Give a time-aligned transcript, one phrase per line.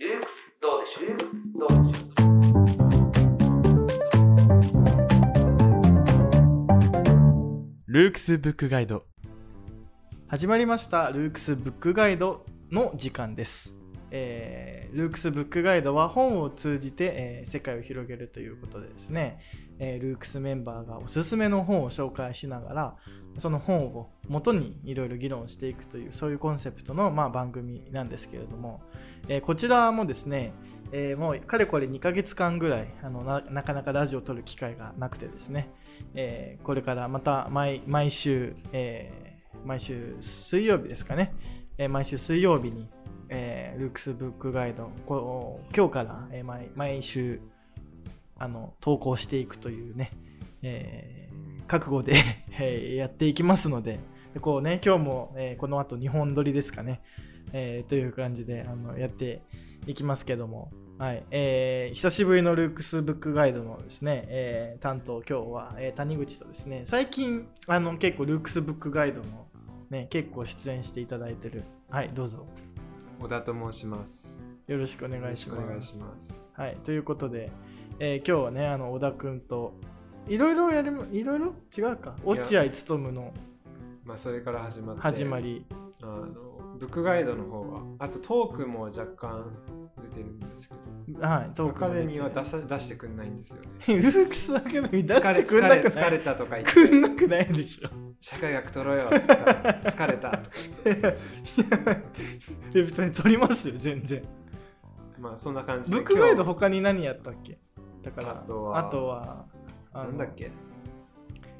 [0.00, 0.28] ルークス
[0.62, 1.08] どうでしょう？
[1.58, 2.22] どうでしょ
[7.82, 7.84] う？
[7.88, 9.06] ルークスブックガイド。
[10.28, 11.10] 始まりました。
[11.10, 13.76] ルークスブックガイドの時間です、
[14.12, 19.40] えールークスブックガイドは本を通じて、えー世界を広げるということでですね、
[19.78, 22.96] えールークスメンバーがおすすめの本を紹介しながら
[23.36, 28.80] その本を元にいろいろ議論していくというそういうコンセプトの、まあ、番組なんですけれども、
[29.28, 30.52] えーこちらもですね、
[30.92, 35.70] えーもうかれこれ2ヶ月間ぐらいあのなかなかラジオを撮る機会がなくてですね、
[36.14, 39.28] えーこれからまた毎毎週、えー
[39.64, 41.34] 毎週水曜日ですかね、
[41.78, 42.88] えー毎週水曜日に、
[43.28, 47.40] えールークスブックガイド今日から、えー毎毎週
[48.38, 50.10] あの投稿していくというね、
[50.62, 51.28] えー
[51.66, 52.14] 覚悟で
[52.58, 54.00] えーやっていきますので
[54.32, 57.02] でこうね今日も、えーこの後2本撮りですかね、
[57.52, 59.42] えーという感じであのやって
[59.86, 69.46] いきますけどもはいえー久しぶりのルークスブックガイドのですね、えー担当今日は、えー谷口とですね最近あの結構ルークスブックガイドの
[69.90, 72.46] ね結構出演していただいてるはいどうぞ
[73.20, 74.40] 小田と申します。
[74.68, 76.52] よろしくお願よろいしますしくお願いします。
[76.56, 77.50] はい、ということで、
[77.98, 79.74] えー今日はね、あの小田くんと、
[80.28, 81.54] いろいろやりま、いろいろ？
[81.76, 83.32] 違うか、落合務の。
[84.04, 85.02] まあそれから始まって。
[85.02, 85.64] 始まり、
[86.02, 86.26] あの
[86.78, 89.50] ブックガイドの方はあとトークも若干
[90.00, 90.74] 出てるんですけ
[91.12, 93.68] ど、はい、トアカークも出てデミーは出さ出してくんないんですよね。
[93.96, 95.82] ルークスアカデミー出してくんなくない？
[95.82, 97.88] 疲れたとか言っくんてなくないでしょ。
[98.20, 101.16] 社会学取ろうよ疲れたとか言って。
[102.82, 104.22] 別に撮りますよ、全然。
[105.18, 105.96] まあそんな感じで。
[105.96, 107.58] ブックガイド今他に何やったっけ？
[108.02, 109.44] だから、あとはあとは
[109.92, 110.50] なんだっけ？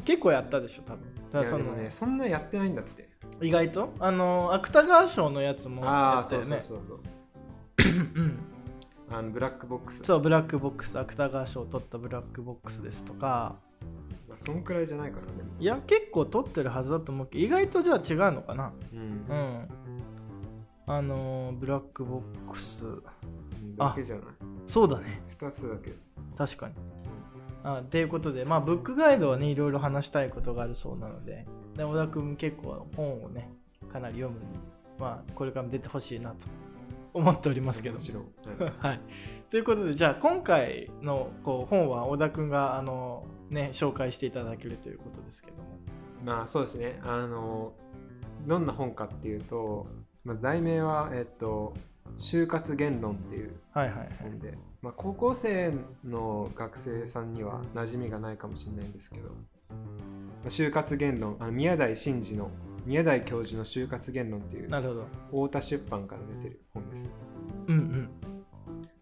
[0.04, 1.02] 結構やったでしょ、多分。
[1.30, 3.08] だからそのねそんなやってないんだって。
[3.40, 3.92] 意外と？
[4.00, 6.62] あの、芥川賞のやつもああそうやったよね。
[6.64, 7.00] そうそう
[7.84, 7.92] そう。
[8.14, 8.38] うん
[9.10, 10.02] あのブラックボックス。
[10.02, 13.56] そう、ブラックボックス、芥川賞を取ったブラックボックスですとか、
[14.28, 15.48] まあそんくらいじゃないからね。
[15.58, 19.34] いや、結構取ってるはずだと思うけど、意外とじゃあ違うのかなうんう。
[19.34, 19.68] ん。
[20.86, 22.84] あのー、ブラックボックス。
[23.76, 24.24] だけじゃない？
[24.66, 25.22] そうだね。
[25.28, 25.94] 二つだけ。
[26.38, 26.74] 確かに。
[27.64, 33.50] あっていうことで、まあ、ブックガイドはね、いろいろ話したいことがあるそうなので、で小田君結構本をね、
[33.88, 34.46] かなり読むに、
[34.98, 36.46] まあ、これからも出てほしいなと
[37.12, 38.00] 思っておりますけども。
[38.00, 38.22] ちろん。
[38.22, 39.00] は いはい。
[39.50, 45.62] ということで、じゃあ今回のこう本は小田君があの、ね、紹介していただけるということですけども。
[46.24, 47.00] まあそうですね。
[47.02, 47.72] あの、
[48.46, 49.88] どんな本かっていうと、
[50.24, 51.74] まあ、題名は、えっと、
[52.18, 54.08] 就活言論っていうはいはいはい。
[54.20, 55.72] 本で、まあ、高校生
[56.04, 59.34] の学生さんには馴染みがないかもしれないんですけど、ま
[60.44, 62.50] あ就活言論、あの宮台真司の
[62.84, 65.06] 宮台教授の就活言論っていうなるほど。
[65.46, 67.08] 太田出版から出てる本です。
[67.68, 68.10] うんうん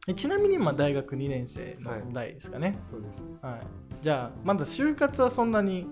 [0.08, 0.14] え。
[0.14, 2.78] ちなみに今大学2年生のはい代ですかね。
[2.82, 3.24] そうです。
[3.40, 3.60] はい。
[4.02, 5.86] じゃあ、まだ就活はそんなに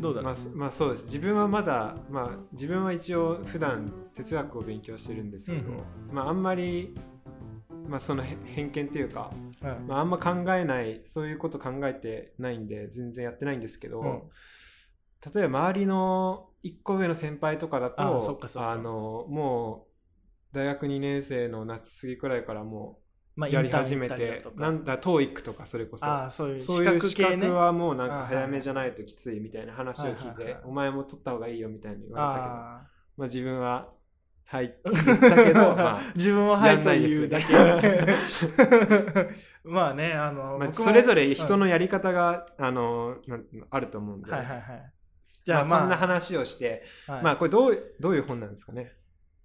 [0.00, 1.04] どうだろう、まあ、そまあそうです。
[1.04, 6.94] 自分はまだまあ自分は一応普段哲学を勉強してるんですけど、うんまああんまり
[7.86, 9.80] まあそのへ偏見っていうか、はい。
[9.80, 14.22] まあ、あんま考えないそういうこと考えてないんで全然やってないんですけど、うん。
[15.34, 18.02] 例えば周りの1個上の先輩とかだと
[18.56, 19.86] あのも
[20.52, 22.99] う大学2年生の夏過ぎくらいからも
[23.36, 24.56] まあうやり始めインターン行ったりだとか。
[24.56, 26.06] てなんだ TOEIC とかそれこそ。
[26.30, 32.48] そういう資そういう資格はもうなんか早めじゃないときついみたいな話を聞いてお前も取った方がいいよみたいに言われたけど、あ
[33.16, 33.88] まあ自分は、
[34.50, 37.54] はいって言ったけど、 まあ、自分ははいというだけ。
[39.62, 44.92] まあね、あの、まあそれぞれ人のやり方が、あのなんあると思うんで、はいはいはい。
[45.44, 47.22] じじゃあ、そんな話をして、はい。
[47.22, 48.96] まあこれどうどういう本なんですかね。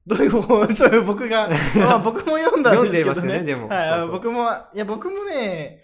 [0.07, 0.75] どういう本？
[0.75, 3.15] それ僕が、 まあ僕も読んだんですけどね。
[3.15, 4.43] 読んでますねでもはい、そうそう僕も、
[4.73, 5.83] いや僕もね、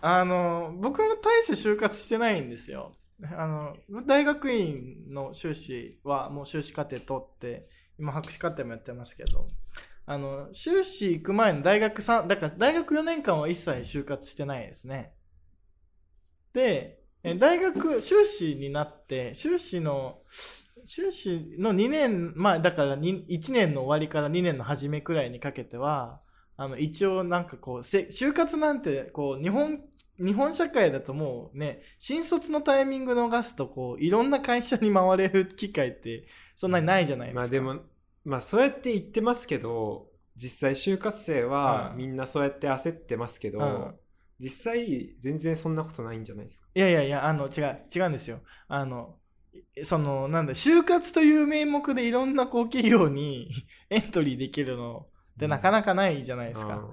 [0.00, 2.96] あの、僕も大して就活してないんですよ。
[3.36, 3.76] あの、
[4.06, 9.48] 大学院の修士はもう修士課程取って、今博士課程もやってますけど、
[10.06, 15.12] あの、修士行く前の大学3、だから大学4年間は一切就活してないですね。
[16.52, 20.20] で、え大学、修士になって、修士の、
[20.84, 26.20] 修士の2年、まあだからに1年の終わりから2年の初めくらいにかけては、
[26.56, 29.80] あの一応なんかこう、せ就活なんてこう日本、
[30.18, 36.26] 日本社会だともうね、新卒のタイミング逃すとこう、いろんな会社に回れる機会って
[36.56, 37.40] そんなにないじゃないですか。
[37.40, 37.82] まあでも、
[38.24, 43.94] まあそうやって言ってますけど、実際就活生はうんみんなそうやって焦ってますけど、うん
[44.40, 46.68] 実際全然そんなことないんじゃないですか？
[46.72, 48.38] いやいやいや、あの、違う、違うんですよ。
[48.68, 49.16] あの、
[49.82, 53.50] その、なんだ、就活という名目でいろんなこう企業に
[53.90, 55.06] エントリーできるの
[55.36, 56.84] ってなかなかないじゃないですか。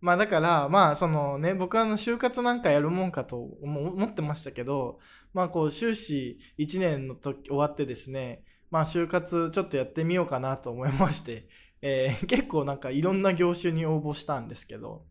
[0.00, 4.98] まあだから、まあそのね、僕はあの就活なんかやるもんかと思思ってましたけど、
[5.32, 11.48] まあこう修士1年の時終わってですね、まあ就活ちょっとやってみようかなと思いまして、
[11.82, 15.06] えー結構なんかいろんな業種に応募したんですけど、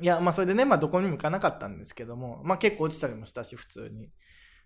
[0.00, 4.10] いや、まあそれでね、まあどこにも行かなかったんですけども、まあ結構落ちたりもしたし、普通に。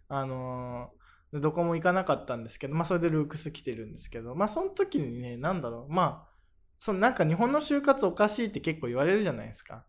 [0.08, 0.99] あのーで
[1.32, 6.30] どこも行かなかったんですけど、まあそれでルークス来てるんですけど、まあその時にね、なんだろう、まあ、
[6.78, 9.74] そのなんか日本の就活おかしいって結構言われるじゃないですか。
[9.74, 9.84] はい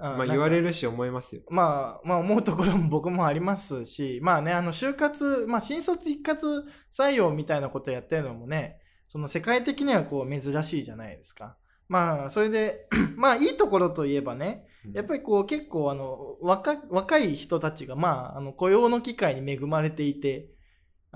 [0.00, 1.42] あまあ言われるし思いますよ。
[1.50, 11.56] まあ、まあ思うところも僕もありますし、まあね、あの就活、まあ新卒一括採用みたいなことやってるのもね、その世界的にはこう珍しいじゃないですか。
[11.88, 20.48] まあそれで、 まあいいところといえばね、やっぱりこう結構あの若若い人たちがまああの雇用の機会に恵まれていて、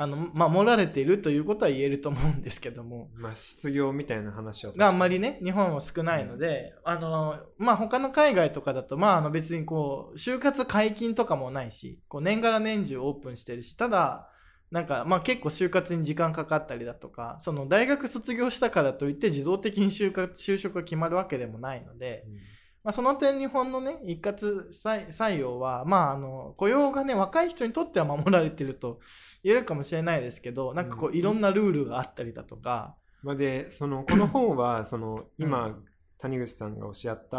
[0.02, 14.30] あの守られているということは言えると思うんですけども、まあ失業みたいな話は確があんまりね、日本は少ないので、あの、まあ、他の海外とかだと、まあ、あの別にこう、就活解禁とかもないし、こう年がら年中オープンしてるし、ただ、
[14.70, 22.38] なんか、まあ結構就活に時間かかったりだとか、その大学卒業したからといって自動的に就活、就職が決まるわけでもないので、うん
[22.82, 29.00] まあその点日本のね、一括採採用は、まああの、雇用がね、若い人にとっては守られてると
[29.42, 35.78] 言えるかもしれないですけど、なんかこうんう、いろんなルールがあったりだとか、まあで、その、この本は、 その、う今、
[36.18, 37.28] 谷口さんがおっしゃっうん。
[37.28, 37.38] た、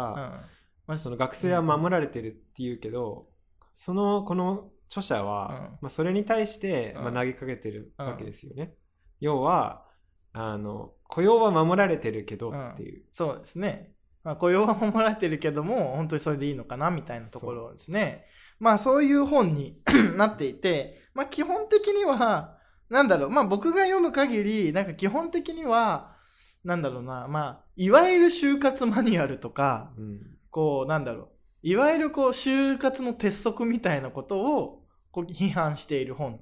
[0.86, 3.28] まあその学生は守られてるっていうけど、
[3.72, 8.76] その、この著者は、うんまあそれに対して、うんまあ投げかけてるわけですよね。
[9.18, 9.86] 要は、
[10.32, 13.04] あの、雇用は守られてるけどっていう。
[13.12, 13.92] そうですね。
[14.24, 18.26] まあ、雇用は守られてるけども、本当にそれでいいのかなみたいなところですね。
[18.60, 19.80] まあそういう本に
[20.16, 22.58] なっていて、まあ基本的には、
[22.88, 26.16] なんだろう、まあ僕が読む限り、なんか基本的には、
[26.64, 31.28] なんだろうな、まあ、いわゆる就活マニュアルとか、うんこう、なんだろう、
[31.62, 36.40] いわゆるこう、就活の鉄則みたいなことを、こう、批判している本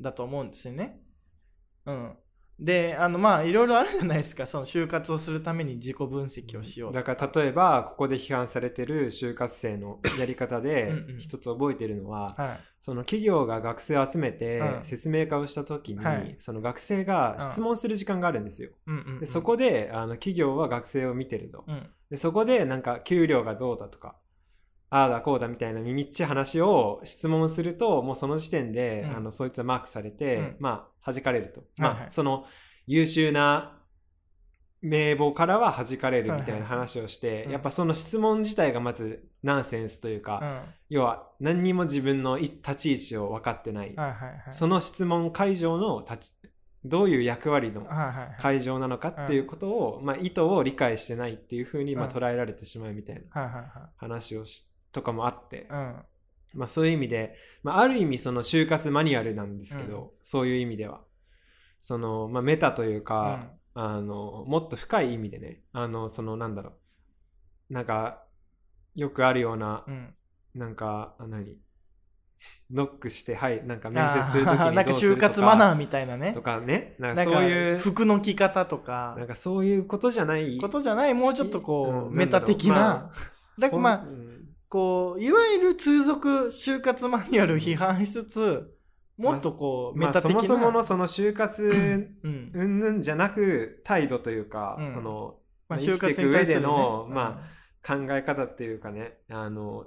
[0.00, 1.00] だと思うんですよね。
[1.86, 2.16] うん。
[2.58, 4.46] で、あの、まあ、いろいろあるじゃないですか。
[4.46, 12.60] その就活をするために自己分析をしようとだから例えばここで批判されてる就活生の やり方でうんうん一つ覚えてるのははい。
[12.80, 18.70] その企業が学生を集めてうん説明会をした時に、はいその学生が質問する時間があるんですよ。
[18.86, 19.20] うんうん、うん。
[19.20, 21.64] でそこであの企業は学生を見てると。
[21.66, 21.86] うん。
[22.10, 24.16] でそこでなんか給料がどうだとか
[24.94, 29.16] ああだこうだみたいな耳っちい話を質問するともうその時点で、うん。
[29.16, 30.56] あのそいつはマークされて、うん。
[30.60, 31.64] まあ弾かれると。
[31.78, 32.46] まあその
[32.86, 33.80] 優秀な
[34.82, 37.50] 名簿からは弾かれるみたいな話をして、うん。
[37.50, 43.96] やっぱその質問自体がまずナンセンスというか、要は何にも自分のい立ち位置を分かってない。
[44.52, 46.32] その質問会場の立ち
[46.84, 47.84] どういう役割の。
[48.38, 52.12] 会場なのかっていうことを、まあ、意図を理解してないっていうふうに、まあ、うん。
[52.12, 56.04] 捉えられてしまうみたいな話をしとかもあって、は
[56.54, 56.56] い。
[56.56, 60.08] まあ、そういう意味で、まあ、ある意味その就活マニュアルなんですけど、うん。
[60.22, 61.02] そういう意味では。
[61.80, 66.74] その、まあ、メタというか、あのもっと深い意味でねあのそのなんだろ
[67.70, 67.72] う。
[67.74, 68.22] なんか
[68.94, 69.94] よくあるような、うん。
[69.94, 70.14] うん。
[70.54, 71.58] なんかあ何？
[72.70, 76.32] ノックしてはいなんか面接するときあーなんか就活マナーみたいなね。
[76.32, 76.42] と。
[76.42, 76.94] かね。
[77.00, 79.16] なんかそういう服の着方とか。
[79.18, 83.10] なんかそういうことじゃないことじゃないもうちょっとこう、うんメタ的な、
[83.58, 84.06] だからまあ
[84.74, 88.76] こういわゆる通俗就活マニュアルを批判しつつ
[89.16, 91.62] もっとこう、まあ、メタ的な、そもそものその就活
[92.24, 92.50] うん。
[92.52, 94.92] うんぬんじゃなく態度というか、うん。
[94.92, 95.36] その
[95.68, 97.40] まあ、生きていく上でのま
[97.86, 99.86] 考え方っていうかねあの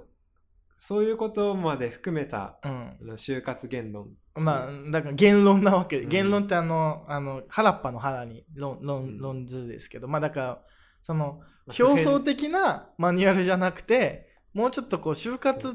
[0.78, 4.08] そういうことまで含めたうん、就活言論。
[4.36, 5.98] うん、まあだから言論なわけ。
[5.98, 6.08] で、うん。
[6.08, 9.18] 言論ってあのあの原っぱの原に論う論ん。
[9.18, 10.62] 論図ですけど、まあだから
[11.02, 15.72] そのまあ表層的なマニュアルじゃなくてもうちょっとこう就活っ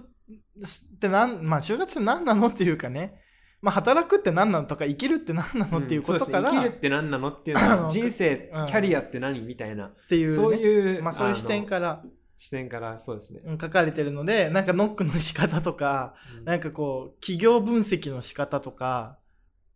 [0.99, 3.19] てなんまあ就活って何なのっていうかね。
[3.61, 6.59] まあ働くって何なのとか生きるって何なのっていうことから、うですね。
[6.59, 9.85] 生きるって何なのっていうのは人生、うんキャリアって何みたいな。
[9.85, 12.03] っていう、ね、そういうまあそういう視点らから。
[12.35, 16.13] 視点からそうですね、うん書かれてるのでなんかノックの仕方とか
[16.43, 19.17] なんかこう企業分析の仕方とか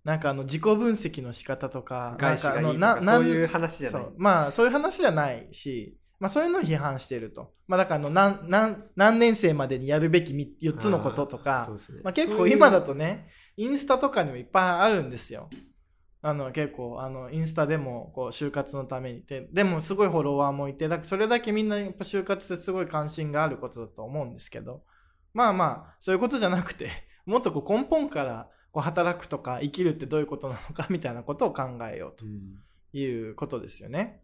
[0.03, 4.05] なんかあの自己分析の仕方とか外資がいいとなんかあのかそういう話じゃない。
[4.17, 12.01] まあそういう話じゃないし、まあ、そういうのを批判していると、まあ、だからあの何何何年生までにやるべき4つのこととかね。
[12.03, 15.49] まあ、結構今だとねインスタとかにもいっぱいあるんですよ。
[16.23, 19.21] あの結構あのインスタでもこう就活のために。
[19.21, 24.83] てでもすごいフォロワーもいてだからそれだけみんなやっぱ就活ってすごい関心があることだと思うんですけど。
[25.33, 26.89] まあまあそういうことじゃなくて
[27.27, 32.63] もっとこう根本からこう働くとか生きるってどういうことなのかみたいなことを考えようとうん。
[32.93, 34.23] いうことですよね。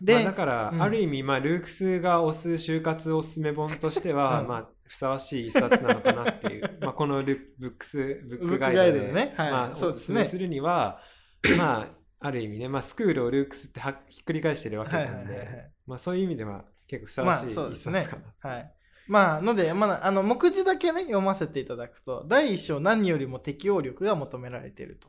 [0.00, 0.82] で、まあ、だから、うん。
[0.82, 4.48] ある意味、まあ、ルークスが推す就活おすすめ本としては、 うん。
[4.48, 9.34] まあ、ふさわしい一冊なのかなっていう、 まあ、このルブックス、ブックガイドでね。
[9.36, 9.50] はい。
[9.50, 10.22] まあ、そうですね。
[10.22, 11.00] おすすめするには、
[11.56, 11.88] まあ、
[12.20, 18.00] ある意味ね、まあ、スクールをルークスってはひっくり返してるわけはいなんで、はいはいはいまあ、そういう意味では結構ふさまあわしい一そうですね。
[18.02, 18.50] 冊かな。
[18.50, 18.74] はい。
[19.08, 25.08] まあ、ので、まあ、あの、目次だけね、読ませていただくと、第一章何よりも適応力が求められていると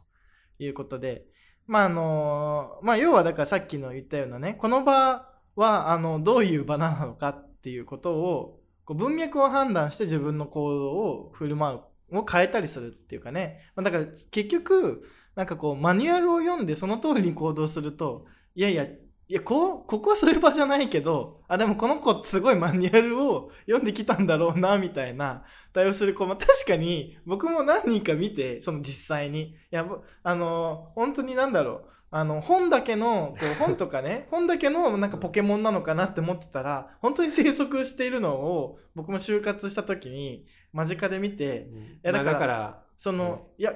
[0.58, 1.26] いうことで、
[1.72, 11.80] まあ、あの、まあ、要はだからさっきの言ったようなね、この場は、あの、どういう場なのかっていうことを、こう文脈を判断して自分の行動を振る舞
[12.12, 18.86] う、を変えたりするっていうかね、まあ、だから結局、なんかこう、マニュアルを読んでその通りに行動すると、いやいや、
[19.32, 29.42] いやこうここはそういう場じゃないけどあでもこの子すごいマニュアルを読んできたんだろうなみたいな対応する子も確かに僕も何人か見てその実際に。
[29.42, 31.86] いやぼあの本当になんだろう。
[32.14, 42.00] あの本だけのこう 本とかね本だけのなんかポケモンなのかなって思ってたら本当に生息しているのを僕も就活した時に間近で見てうん。
[42.04, 43.74] やだからまあだから、その、いや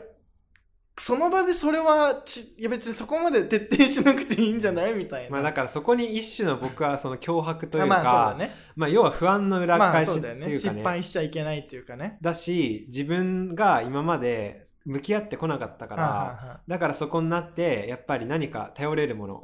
[0.97, 4.93] その場でそれはちいや別にそこまで徹底しなくていいんじゃない？
[4.93, 5.29] みたいな。
[5.29, 8.55] まあ、だからそこに一種の僕はその脅迫というか、まあそうだね。
[8.75, 10.41] まあ、要は不安の裏まあ返しそうだよね。
[10.41, 12.17] っていうかね,、失敗しちゃいけないっていうかね。
[12.21, 19.41] だし自分が今まで向き合ってこなかったから、はだからそこになってやっぱり何か頼れるもの。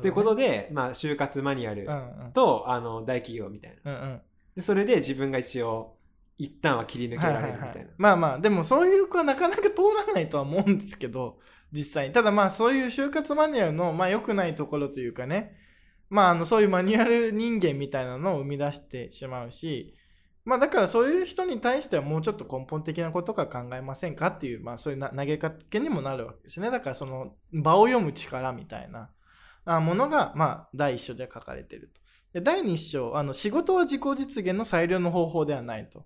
[0.00, 2.32] ということで、まあ、就活マニュアルうんうん。
[2.32, 4.20] と、あの大企業みたいなうんうん。
[4.56, 5.96] でそれで自分が一応
[6.36, 11.38] 一旦は切り抜けられるみたいな、はいはいはいまあまあ、でもそういう子はなかなか通らないとは思うんですけど、
[11.72, 12.14] 実際に。
[12.14, 15.56] ただまあそういう就活マニュアルの、まあ良くないところというかね、
[16.10, 19.94] まああのそういうマニュアル人間みたいなのを生み出してしまうし、
[20.44, 26.70] まあだからそういう人に対してはもうちょっと根本的なことか考えませんかっていう、まあそういう投げかけにもなるわけですね。
[26.70, 32.00] だからその場を読む力みたいなものが、まあ第一章で書かれてると。
[32.34, 36.04] で第2章あの、仕事は自己実現の最良の方法ではないと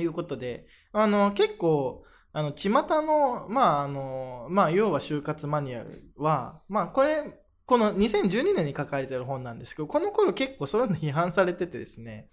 [0.00, 12.28] いうことで、あの結構、あの巷の、まああのまあ、要は就活マニュアルは、まあ、これ、この2012年に書かれてる本なんですけど、この頃結構そういうの批判されててですね、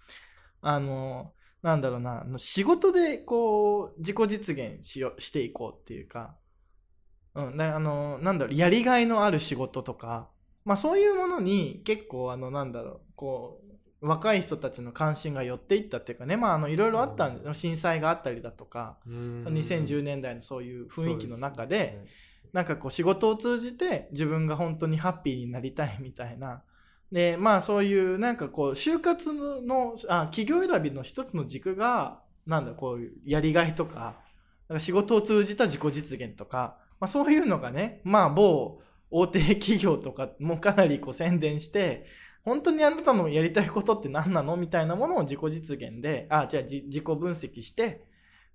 [0.60, 6.36] あの、なんだろうな、仕事でこう、自己実現しよしていこうっていうか、
[7.34, 10.28] うん、あの、なんだろう、やりがいのある仕事とか、
[10.64, 13.71] まあそういうものに結構、あの、なんだろう、こう、
[14.02, 19.44] 若い人たちの関心が寄っていったっていうかね、まあ、あの、いろいろあったんで震災があったりだとか、うん。
[19.44, 22.04] 2010年代のそういう雰囲気の中で、
[22.52, 26.62] なんかこう仕事を通じて自分が本当にハッピーになりたいみたいな。
[27.12, 34.16] で、まあそういうなんかこう就活のあ企業選びの一つの軸が、なんだこういうやりがいとか、
[34.68, 38.80] か仕事を通じた自己実現とか、まあそういうのがね、まあ某
[39.10, 42.06] 大手企業とかもかなりこう宣伝して、
[42.44, 44.56] 本当にあなたのやりたいことって何なの？
[44.56, 48.04] みたいなものを自己実現で、あ、じゃあじ自己分析して、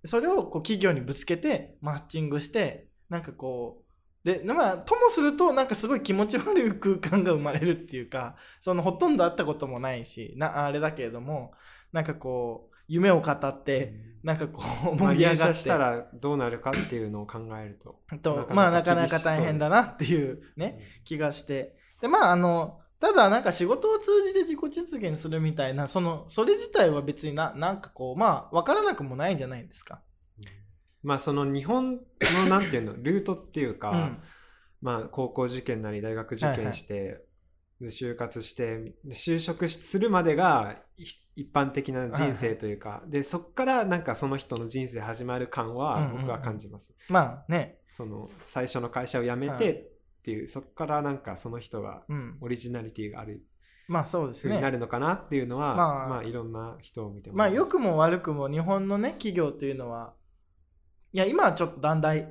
[0.04, 3.88] それをこう企業にぶつけてマッチングして、なんかこう、
[4.28, 11.54] で、まあ、ともすると、なんかすごい気持ち悪い空間が生まれるっていうか、そのほとんど会ったこともないし、なあれだけれども、
[11.94, 18.02] なんかこう、夢を語って、なんかこう、まあ盛り上がっ入社してたらどうなるかっていうのを考えると。
[18.22, 21.78] と、まあなかなか大変だなっていうね、気がして。
[22.02, 30.02] で、まああの、ただなんか仕事を通じて自己実現するみたいな、その、それ自体は別にな、なんかこう、まあわからなくもないじゃないですか。
[31.04, 32.00] まあその日本の
[32.50, 34.22] なんていうのルートっていうか、うん。
[34.82, 37.24] まあ高校受験なり大学受験して、
[37.80, 46.22] で就活してで就職するまでがい一般的な人生というか、でそこからなんかその人の人生始まる感はうんうんうん。
[46.22, 49.58] 僕は感じます、まあね、その最初の会社を辞めはい。
[49.60, 49.97] て
[50.28, 52.38] っていう、そこからなんかその人がうん。
[52.42, 53.46] オリジナリティがある
[53.88, 54.70] まあそうですねにな。
[54.70, 60.14] るのかなっていうのは、まあまあ、いろんな人を見てもまあ良くくも悪くも日本のね企業というのは
[61.14, 62.28] いや今はちょっとだんだん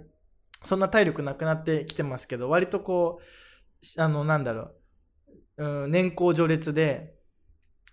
[0.63, 4.73] そんな体力なくなってきてますけど割とこうあのなんだろ
[5.57, 7.15] う、うん、年功序列で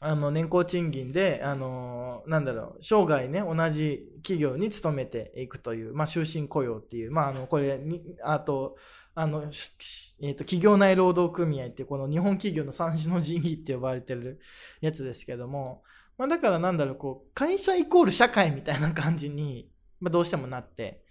[0.05, 8.75] あの年功賃金であのなんだろう生涯ね同じ企業に勤めていくという、まあ、終身雇用っていうまああのこれにあと
[9.15, 14.41] あの、えー、と企業内労働組合ってこの日本企業の三種の神器って呼ばれてる
[14.81, 15.83] やつですけども、
[16.17, 19.69] まあ、だからなんだろうこう会社イコール社会みたいな感じに、
[20.01, 21.01] まあ、どうしてもなって、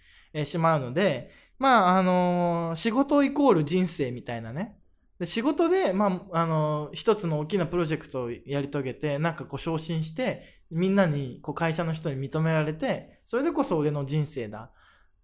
[0.45, 4.75] しまうのでまああの仕事イコール人生みたいなね
[5.19, 14.71] で仕事で、まああのー一つの大きなプロジェクトをやり遂げてなんかこう昇進してみんなにこう会社の人に認められてそれでこそ俺の人生だ。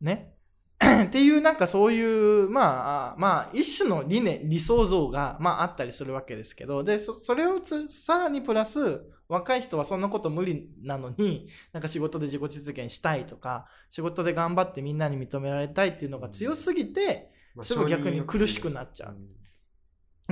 [0.01, 0.34] ね。
[1.08, 19.15] っていうなんかそういう、まあ、あまあ、一種の理念、理想像が、まああったりするわけですけど、で、そそれをつさらにプラス、若い人はそんなこと無理なのに、なんか仕事で自己実現したいとか、仕事で頑張ってみんなに認められたいっていうのが強すぎて、まあすぐ逆に苦しくなっちゃう。
[19.15, 19.39] うん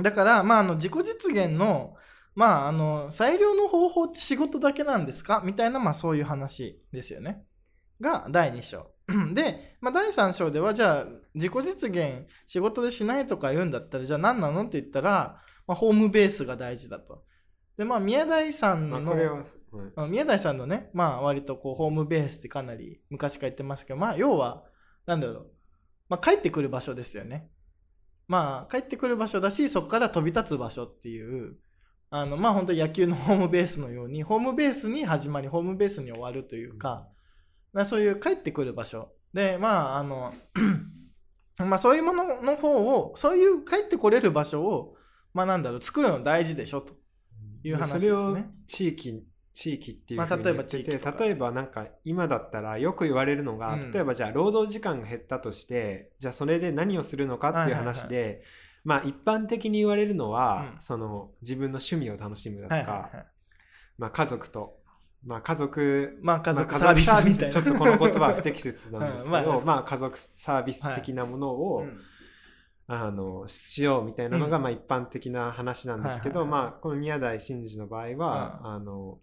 [0.02, 1.94] だから、まあ、あの、自己実現の、
[2.34, 5.42] まあ、あの、最良の方法って仕事だけなんですか？
[5.44, 7.44] みたいな、まあ、そういう話ですよね。
[8.00, 8.92] が、第2章。
[9.34, 14.62] で、まあ、第3章では、じゃあ、自己実現、仕事でしないとか言うんだったら、じゃあ何なの？
[14.62, 17.24] って言ったら、まあ、ホームベースが大事だと。
[17.76, 19.00] で、まあ、宮台さんの、
[19.96, 24.64] まあ、宮台さんのね、まあ割とこうホームベースってかなり昔から言ってますけど、まあ要は、
[25.06, 25.46] なんだろう、
[26.08, 27.50] まあ帰ってくる場所ですよね。
[28.28, 31.56] まあ帰ってくる場所だし、そこから飛び立つ場所っていう、
[32.10, 37.08] あのまあ本当野球のホームベースのように、ホームベースに始まり、ホームベースに終わるというか、
[37.72, 39.10] まあそういう帰ってくる場所。
[39.32, 40.32] で、まああの、
[41.58, 44.94] まあそういうものの方を、そういう帰ってこれる場所を、
[45.34, 46.94] まあなんだろう、作るの大事でしょと。
[47.62, 49.24] いう話ですねそれを地域
[49.58, 51.24] 地域っていうまあふうに例えば言ってて、地域とか。
[51.24, 53.90] 例えばなんか今だったらよく言われるのが、うん。
[53.90, 58.44] 例えばじゃあ労働時間が減ったとしてじゃあそれで何をするのかっていう話で、
[58.84, 60.80] まあ一般的に言われるのは、うん。
[60.80, 63.26] その自分の趣味を楽しむだとか、はいはいはい。
[63.98, 64.78] まあ家族と
[65.26, 67.52] まあ家族まあ家族まあサービスみたいな。
[67.52, 69.46] ちょっとこの言葉は不適切なんですけど、うん。
[69.46, 72.00] まあまあ家族サービス的なものを、うん。
[72.86, 74.62] あのしようみたいなのが、うん。
[74.62, 79.18] まあ一般的な話なんですけど、はいはいはいまあこの宮台真司の場合は、あの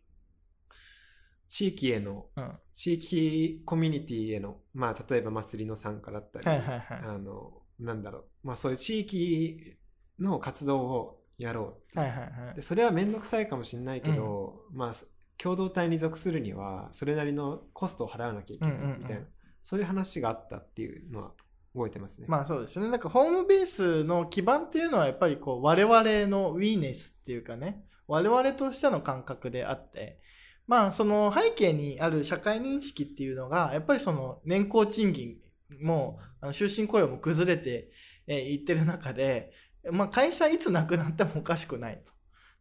[1.55, 6.99] 地域へのうん地域コミュニティへのまあ例えば祭りの参加だったり、はいはいはい。
[7.01, 9.77] あのなんだろうまあそういう地域
[10.19, 14.93] の活動をやろはいはいはうでそれは面倒くさいかもしれないけど、まあ
[15.37, 19.21] 共同体に属するにはそれなりのコストを払わなきゃいけないうんうんうんみたいな、
[19.61, 21.31] そういう話があったっていうのは
[21.73, 22.27] 覚えてますね。
[22.27, 22.29] い。
[22.29, 22.89] まあそうですね。
[22.89, 30.19] なんかホームベースの基盤っていうのはやっぱりこう我々のウィーネスっていうかね、我々としての感覚であって、
[30.67, 35.37] まあその背景にある社会認識っていうのが、やっぱりその年功賃金
[35.81, 37.91] も、あの終身雇用も崩れて
[38.27, 39.51] いってる中で、
[39.91, 42.15] まあ会社いつなくなってもおかしくないと。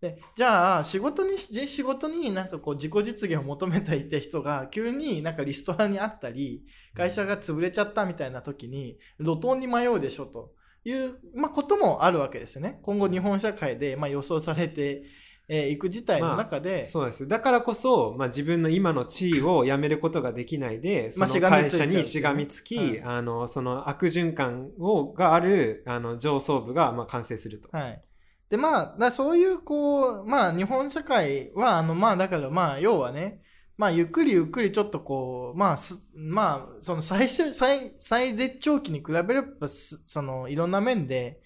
[0.05, 6.62] でじゃあ仕事に仕事になんかこう自己実現を求めていた人が急になんかリストラにあったり
[6.95, 10.53] 会社が潰れちゃったみたいな時に路頭に迷うでしょと
[10.85, 15.05] いう、まあ、こともあるわけですよね今後日本社会でまあ予想されて
[15.49, 17.29] えーいく事態の中で、そうです。
[17.29, 27.69] だからこそ、まあ、自分の今の地位を辞めることができないで、そまあの会社にしがみつき、はいあの、その悪循環を、がある、あの、上層部が、まあ、完成すると。
[27.77, 28.03] はい。
[28.49, 33.43] で、まあ、だそういう、こう、まあ、日本社会は、あの、まあ、だから、まあ、要はね、
[33.77, 41.41] まあ、ゆっくりゆっくりちょっとこう、まあ、すまあ、その最終、最、最絶頂期に比べれば、すその、いろんな面で、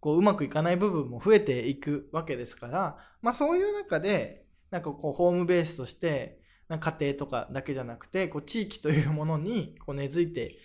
[0.00, 10.58] こう、うまくいかない部分も増えていくわけですから、まあ、そういう中で、なんかこう、ホームベースとして、家庭とかだけじゃなくて、こう、地域というものに、こう、根付いて、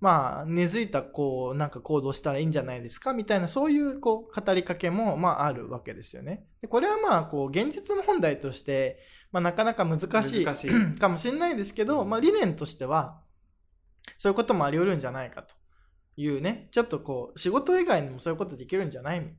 [0.00, 6.44] まあ、根付いた、こう、なんか行動したらいいんじゃないですかみたいな、そういう、こう、語りかけも、まあ、あるわけですよね。
[6.60, 8.98] でこれはまあ、こう、現実問題として、
[9.30, 13.22] まあ、なかなか難しい難しい かもしれないですけど、まあ、理念としては、
[14.18, 15.54] そういうこともあり得るんじゃないかと
[16.16, 19.36] いうね、ちょっとこう、仕事以外にもそういうことできるんじゃないみたい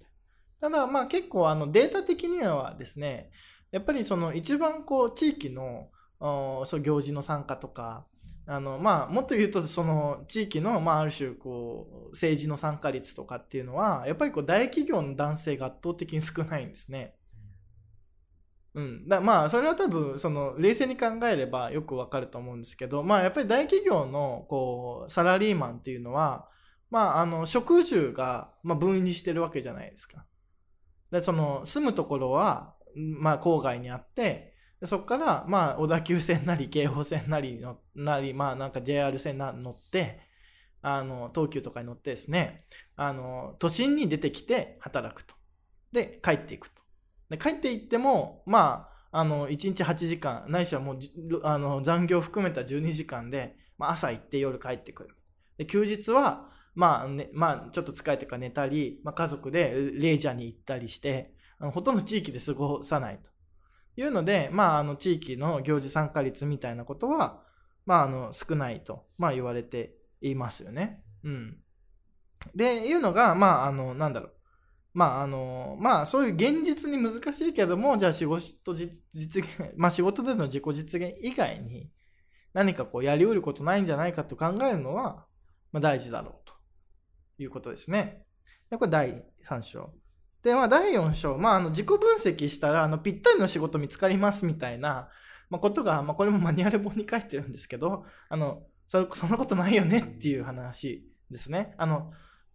[0.62, 0.69] な。
[0.69, 3.31] ただ、まあ、結構、あの、データ的にはですね、
[3.71, 8.05] やっぱりその、一番こう、地域の、そう行事の参加とか、
[8.45, 17.15] あのまあ、もっと言うとその地域の、まあ、ある種こう政治の参加率とかっていうのはやっぱりこう大企業の男性が圧倒的に少ないんですね。
[18.75, 26.49] うん、だまあそれは多分その冷静に考えればよくわかると思うんですけど、まあ、やっぱり大企業のこうサラリーマンっていうのは、
[26.93, 30.25] まあ、あの職住が、まあ、分離してるわけじゃないですか。
[31.10, 40.19] でその住むところは、まあ、郊外にあってでそこから、まあ、小田急線なり京王線なりのなり、まあ、なんか JR 線な乗って
[40.84, 42.60] あの東急とかに乗ってですね
[42.95, 45.34] あの都心に出てきて働くと。
[45.91, 46.79] で帰っていくと。
[47.32, 50.97] で帰っていってもまああの1日8時間ないしはもう
[51.41, 55.15] あの残業含めた12時間で、まあ、朝行って夜帰ってくる。
[55.58, 63.29] で休日はまあね、まあ、ちょっと疲れてから寝たり、まあ、家族でレジャーに行ったりして、あのほとんど地域で過ごさないと
[63.95, 67.43] いうので、まあ、あの地域の行事参加率みたいなことは、
[67.86, 71.03] まあ、あの少ないと、まあ、言われていますよね。
[71.23, 71.57] うん。
[72.55, 74.33] で、いうのが、まあ、あの、なんだろう。
[74.93, 81.89] まあ、あの、まあ、そういう現実に難しいけども、じゃあ仕事実現、まあ、仕事での自己実現以外に、
[82.53, 85.25] 何かこう、やり得ることないんじゃないかと考えるのは、
[85.71, 86.53] まあ、大事だろうと
[87.38, 88.26] いうことですね。
[88.69, 89.93] でこれ第3章。
[90.43, 95.10] で、まあ、第4章、まあ、あの自己分析したらあのぴったりの仕事見つかりますみたいな、
[95.50, 101.74] まあ、ことが、まあ、これもマニュアル本に書いてるんですけど、あのそそんなことないよねっていう話ですね。
[101.78, 102.12] あの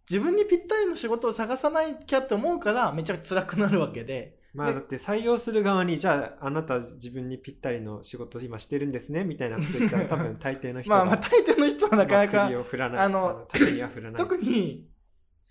[0.09, 4.38] 自分にぴったりの仕事を探さなきゃって思うからめちゃくちゃ辛くなるわけで。
[4.53, 14.21] まあだって採用する側にじゃああなた自分にぴったりの仕事今してるんですねみたいなこと言ったら多分大抵の人 まあまあ大抵の人はなかなか首を振らないあのあの縦には振らない。
[14.21, 14.89] 特に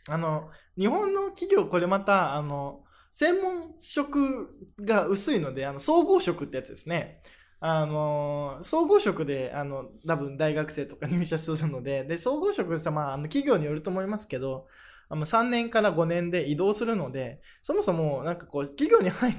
[0.08, 4.48] あの日本の企業これまたあの専門職
[4.80, 7.22] が薄いのであの総合職ってやつですね。
[7.60, 14.68] あの総合職であの多分大学生とか入社するのでで総合職さ、まあ、あの企業によると思いますけど
[15.08, 19.34] あの3年から5年で移動するのでそもそもなんかこう企業に入っ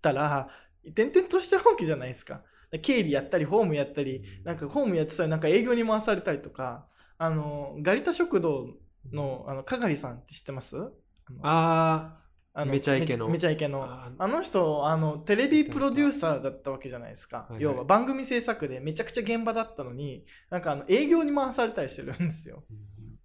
[0.00, 0.48] たら
[0.86, 2.42] 転々としちゃうわけじゃないですか。
[2.80, 6.86] 経理やったりホームやったりなんかホームやってたりなんか営業に回されたりとか
[7.18, 8.66] あのガリタ食堂
[9.12, 10.76] のあのかがりさんって知ってます？
[11.42, 12.18] あ
[12.54, 13.28] のあめちゃイケの。
[13.28, 13.84] めちゃイケの。
[13.84, 17.62] ああの人あのテレビプロデューサーだったわけじゃないですか、はいはい。
[17.62, 22.64] 要は番組制作でめちゃくちゃ現場だったのになんかあの営業に回されたりしてるんですよ、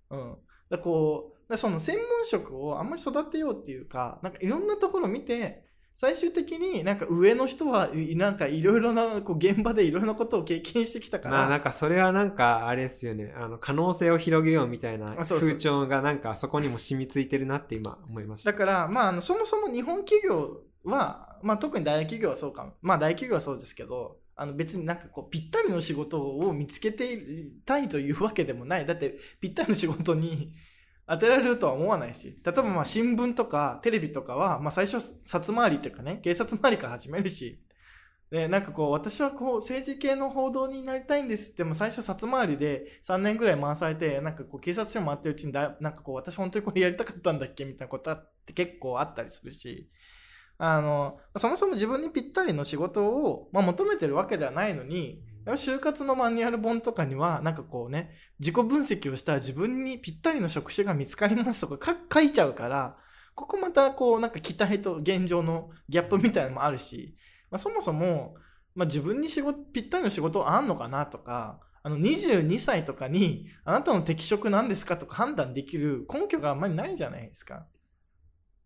[0.09, 0.35] うん、
[0.69, 22.73] だこうだその専門職をあんまり育てようっていうかなんかいろんなところを見て最終的になんか上の人はいなんかいろいろなこう現場でいろいろなことを経験してきたから、まあなんかそれはなんかあれですよねあの可能性を広げようみたいな風潮がなんかそこにも染みついてるなって今思いましただから、まあ、あのそもそも日本企業は、まあ、特に大企業はそうかも。
[22.81, 27.19] まあ、大企業はそうですけど、あの別になんかこう、ぴったりの仕事を見つけて
[27.65, 28.85] たいというわけでもない。
[28.85, 30.53] だって、ぴったりの仕事に
[31.07, 37.63] 当てられるとは思わないし、例えばまあ新聞とかテレビとかは、まあ最初、札回りっていうかね、警察回りから始めるし、
[38.29, 49.89] で、なんかこう、私はこう、政治系の報道になりたいんですっても、最初、札回りで3年ぐらい回されて、なんかこう、警察署回ってるうちにだ、なんかこう、私本当にこれやりたかったんだっけみたいなことって結構あったりするし、
[50.57, 55.21] あの、そもそも自分にぴったりの仕事を、まあ、求めてるわけではないのに、
[55.55, 62.97] 就活のマニュアル本とかには、なんかこうね、自己分析をしたら自分にぴったりの職種が見つかりますとか書いちゃうから、
[63.35, 67.15] ここまたこう、なんか期待と現状のギャップみたいなのもあるし、
[67.49, 68.35] まあ、そもそも、
[68.75, 77.65] まあ、自分に仕事ぴったりの仕事あんのかなとか、あの22歳とかにあなたの適職なんですかとか判断できる根拠があんまりないじゃないですか。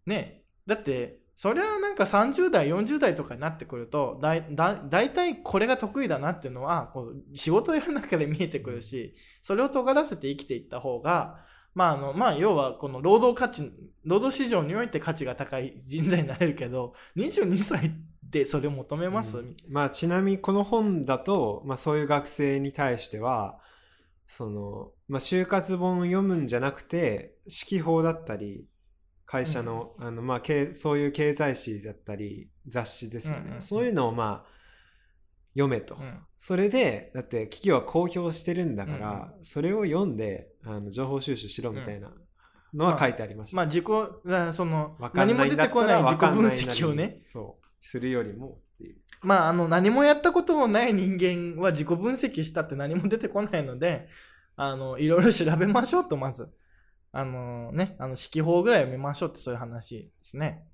[0.08, 11.40] ねだってそりゃなんか30代40代とかになってくるとだいだ大体これが得意だなっていうのはこう仕事をやる中で見えてくるしそれを尖らせて生きていった方が
[11.74, 13.74] まああのまあ要はこの労働価値
[14.06, 19.58] 労働市場において価値が高い人材になれるけど22歳でそれを求めます、うん。
[19.68, 23.58] まあちなみにこの本だと、まあ、そういう学生に対しては
[24.28, 28.70] その、まあ、就活本を読むんじゃなくて指揮法だったり
[29.32, 33.62] 会社の,、あのまあ、経そういう経済誌だったり雑誌ですよね、うんうんうん。
[33.62, 34.50] そういうのをまあ
[35.54, 36.20] 読めと、うん。
[36.38, 42.12] それでだって企業は公表してるんだから、それを読んであの情報収集しろみたいな
[42.74, 43.86] のは書いてありました、まあ自己
[44.26, 47.22] だその何も出てこない自己分析をね。
[47.26, 48.98] そうするよりもっていう。
[49.22, 54.08] まあ、あの、何もやったこともない人間は自己分析したって何も出てこないので、
[54.56, 56.50] あの、いろいろ調べましょうと、まず。
[57.12, 60.66] あのね、あの、指揮法ぐらい読みましょうってそういう話ですね。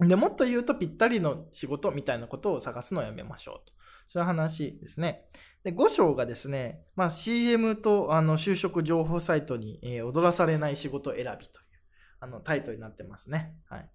[0.00, 3.72] で、もっと言うと、ぴったりの仕事みたいなことを探すのをやめましょうと。
[4.08, 5.26] そういう話ですね。
[5.62, 11.64] で、5章がですね、まあ、CM とあの就職情報サイトに、えー踊らされない仕事選びという
[12.20, 13.54] あのタイトルになってますね。
[13.68, 13.90] はい。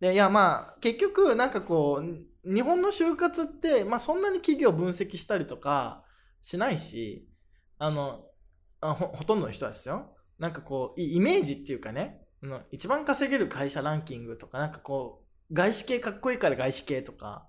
[0.00, 6.04] で、いや、まあ、結局、なんかこう、日本の就活って、まあ、そんなに企業分析したりとか
[6.40, 7.28] しないし、
[7.78, 8.24] あの、
[8.80, 10.14] あほほとんどの人はですよ。
[10.38, 12.20] なんかこう、イイメージっていうかね、
[12.70, 17.48] 一番稼げる会社ランキングとか、なんかこう、外資系かっこいいから外資系とか、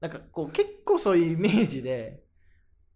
[0.00, 2.22] なんかこう、結構そういうイメージで、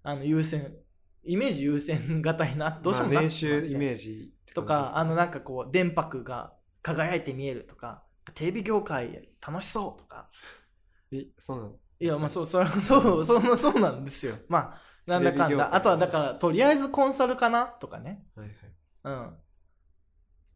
[0.03, 0.75] あの、優先、
[1.23, 8.03] イメージ優先型にな、どうしてもまあ、なって年しまって収イメージとか、あのなんかこう、電波が輝いて見えるとか、
[8.35, 10.31] テレビ業界楽しそうとか、
[11.13, 11.77] えそうなの？
[12.01, 14.35] いや、まあそう、そそう、そう、そうなんですよ。
[14.49, 15.75] まあ、なんだかんだ。
[15.75, 18.25] あとはだから、とりあえずコンサルかなとかね。
[18.35, 18.74] はいはい
[19.05, 19.37] うん。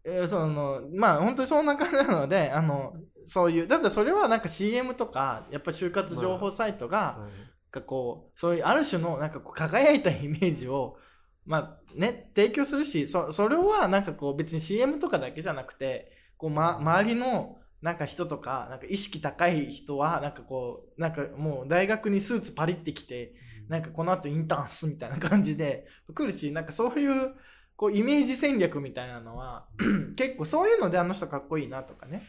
[0.04, 10.96] えーその、まあ本当にそんな感じなので、あの、そういう、だってそれはなんか CM とか、やっぱ就活情報サイトが、はいがこうそういうある種のなんかこう輝いたイメージを
[11.44, 23.34] まあね提供するしそそれはなんかこう別に CM とかだけじゃなくてこう、ま、周りのなんか人とかなんか意識高い人はなんかこうなんかもう大学にスーツパリってきて
[23.68, 27.34] なんかこの後インターンすみたいな感じで来るしなんかそういう
[27.78, 29.68] こうイメージ戦略みたいなのは
[30.16, 32.24] 結構そういうのであの人かっこいいなとかね。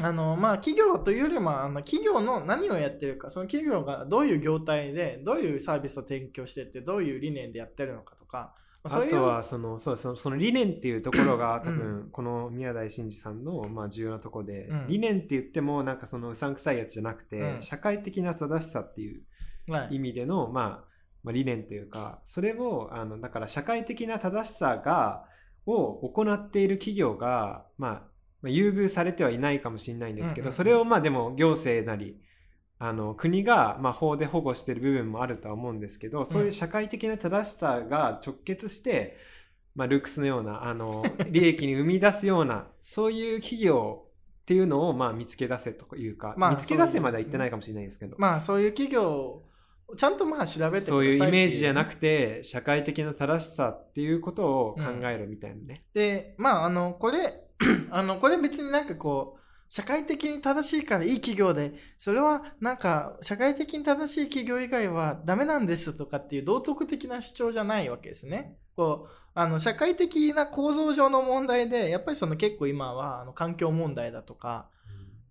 [0.00, 8.54] あのまあ企業というよりもあの企業の何をやってるかその企業がどういう業態でどういうサービスを提供してってどういう理念でやってるのかとか
[8.84, 14.86] あとはそのそうそのその理念っていうところが多う分この宮台真司さんのまあ重要なところで、うん。
[14.88, 17.62] 理念って言ってもなんかそのうさんくさいやつじゃなくて、うん。
[17.62, 19.22] 社会的な正しさっていう
[19.68, 19.96] はい。
[19.96, 20.91] 意味での、まあ、
[21.22, 25.24] まあ理念というかそれをあのだから社会的な正しさが
[25.66, 27.90] を行っている企業が、まあ、
[28.42, 32.20] まあ優遇されてはいないかもしれないんですけど、それをまあでも行政なり
[32.84, 39.16] あの国がまあ法で保護している部分もあるとは思うんですけどそういう社会的な正しさが直結して、
[39.76, 44.06] まあ、ルークスのようなあの 利益に生み出すようなそういう企業
[44.42, 49.48] っていうのをまあ見つけ出せというか、まあ見つけ出せまでは言ってないかもしれないですけど、まあそういう企業を
[49.96, 55.84] ちゃんとまあ調べてそういうイメージじゃなてくて社会的な正しさっていうことを考えるみたいなね。
[55.92, 57.44] でまああのこれ
[57.90, 68.58] あのこれ別になんかこう社会的に正しいからいい企業でそれはなんか社会的に正しい企業以外はダメなんですとかっていう道徳的な主張じゃないわけですね。
[68.76, 74.68] こうあの社会的な構造上の問題でやっぱりその結構今はあの環境問題だとか、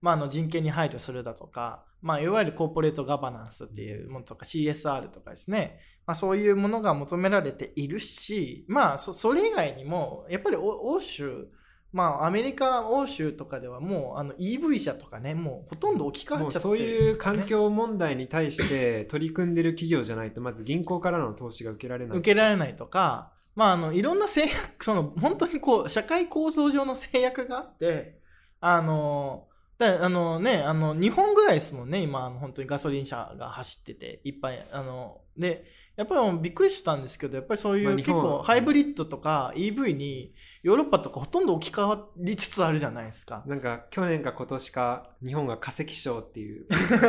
[0.02, 11.48] まあ、あの人権に配慮するだとか、まあ、いわゆるコーポレートガバナンスっていうものとか CSR とかですね、まあ、そういうものが求められているし、まあ、そそれ以外にもやっぱり欧欧州
[11.94, 22.18] まあ、アメリカ、欧州とかではもうあの EV 車とかね、もうほとんど置き換わっちゃってそういうるんですかね環境問題に対して取り組んでる企業じゃないとまず銀行からの投資が受けられない。
[22.18, 28.20] 受けられないとか、まあ、あのいろんな制約、その本当にこう社会構造上の制約があって、
[28.62, 29.48] あの
[29.82, 35.66] だあのね、あの日本ぐらいですもんね、今、あの本当にガソリン車が走ってて、いっぱい、あので
[35.98, 43.44] やっぱりびっくりしたんですけど、やっぱりそういう結構ハイブリッドとか EV にヨーロッパとかほとんど置き換わりつつあるじゃないですか。
[43.46, 46.66] なんか去年か今年か日本が化石賞っていう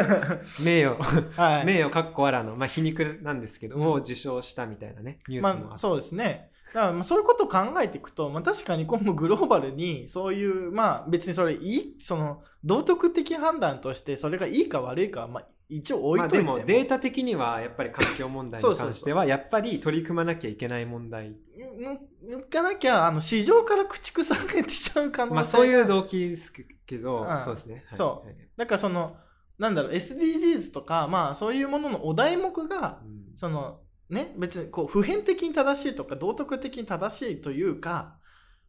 [0.65, 0.97] 名誉、
[1.37, 5.65] はい、名誉かっこあらの、まあ、皮肉なんですけど、うんを受賞したみたいなねニュースもあって。
[5.65, 6.52] まあ、そうですね。
[6.73, 21.37] だからまあそういうことを考えていくと、まあ、確かに今後グローバルにそういう、まあ別にそれいい、その道徳的判断としてそれがいいか悪いかは、まあ一応置まあいといても、でもデータ的にはやっぱり環境問題に関してはやっぱり取り組まなきゃいけない問題。
[22.25, 25.35] 抜かなきゃあの市場から駆逐されてしちゃう可能性が。
[25.35, 27.39] まあそういう動機ですけど、うん。
[27.39, 27.85] そうですね、はい。
[27.97, 28.27] そう。
[28.27, 28.37] はい。
[28.57, 29.17] だからその
[29.59, 33.23] なんだろう SDGs とかまあそういうもののお題目がうん。
[33.35, 33.81] その
[34.13, 38.19] ね別にこう普遍的に正しいとか道徳的に正しいというか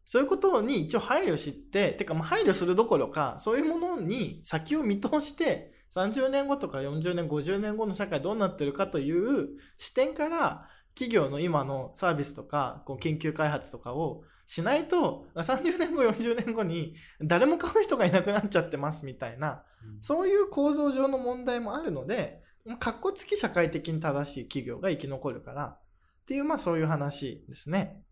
[0.04, 19.62] そういうことに一応配慮しててかまあ配慮するどころかそういうものに先を見通して30年後とか40年50年後の社会どうなってるかという視点から企業の今のサービスとかこう研究開発とかをしないと30年後40年後に誰も買う人がいなくなっちゃってますみたいな
[20.00, 22.42] そういう構造上の問題もあるので、
[22.78, 25.78] かっこつき社会的に正しい企業が生き残るからっ
[26.26, 28.02] ていう、まあそういう話ですね。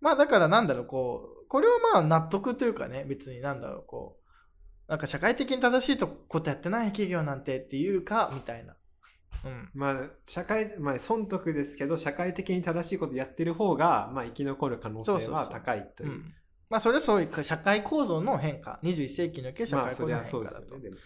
[0.00, 8.76] まあだからなんだろう、こう、これはまあ納得というかね、別になんだろう、こう、なんか社会的に正しいとことやってない企業なんてっていうか、みたいな。
[9.44, 9.70] うん。
[9.74, 16.34] まあ社会まあ損得ですけど社会的に正しいことやってる方がまあ生き残る可能性はそうそうそう高いといううん、
[16.68, 20.96] まあそれはそういう社会構造の変化、21世紀における社まあ会構造の変化だとですよねでも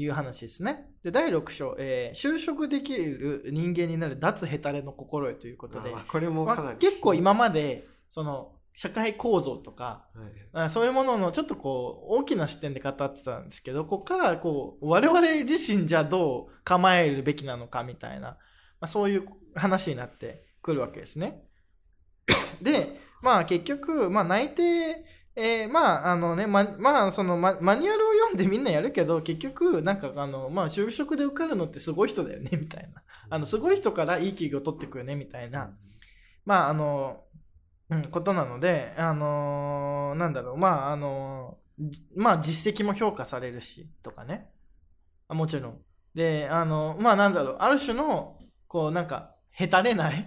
[0.00, 0.86] いう話ですね。
[1.02, 18.36] で、第6章、えー就職できる人間になる脱ヘタレの心得ということで、あこれもまあ結構今までその社会構造とかはいあそういうもののちょっとこう大きな視点で語ってたんですけどここからこう我々自身じゃどう構えるべきなのかみたいな、ま
[18.82, 21.42] あ、そういう話になってくるわけですね。
[22.62, 25.04] でまあ結局、まあ、内定
[25.38, 35.76] えーまああのねままあそのママニュアルを読んでみんなやるけど結局なんかあのまあ就職で受かるのってすごい人だよねみたいなあのすごい人からいい企業取ってくよねみたいな
[36.44, 37.24] まああの、
[37.90, 44.50] うん、ことなので、あのーなんだろう、まああのーまあ実績も評価されるし、とかね。
[45.28, 45.82] あもちろん。
[46.14, 50.26] で、あのまあなんだろう、ある種の、こうなんか、へたれない。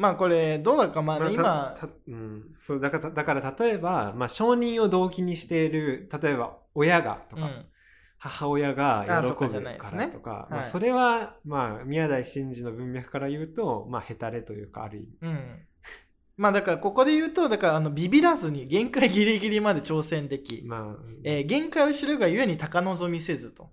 [0.00, 1.74] うんまあこれ、どうだか、まあ、まあ今、
[2.08, 7.66] うん、そうだからだから例えば、まあ、承認を動機にしている例えば親がとか、うん、
[8.18, 15.08] 母親が喜ぶからとか、はいまあ、それは、まあ、宮台真司の文脈から言うと、まあ、へたれというかある意味。
[15.22, 15.66] うん。
[16.36, 23.68] まあだから、ここで言うと、だから、あの、ビビらずに、限界ギリギリまで挑戦でき、まあ、えー限界を知るがゆえに高望みせずと。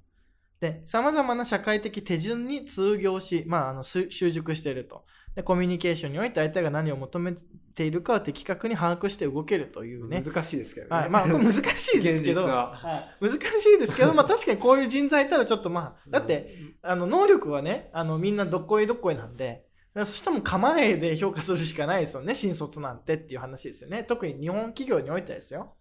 [0.60, 5.06] で、様々な社会的手順に通行し、まあ、あの、す習熟していると。
[5.38, 7.32] で、コミュニケーションにおいて相手が何を求め
[7.76, 10.24] ているかを的確に把握して動けるというね。
[10.26, 10.96] 難しいですけどね。
[10.96, 24.04] はい、まあ、難しいですけど、現実ははい難しいですけど、 まあ確かにこういう人材いたらちょっとまあ、だって、あの、能力はね、あの、みんなどっこいどっこいなんで、そしても構えで評価するしかないですよね、新卒なんてっていう話ですよね。
[24.06, 25.76] 特に日本企業においてはですよ。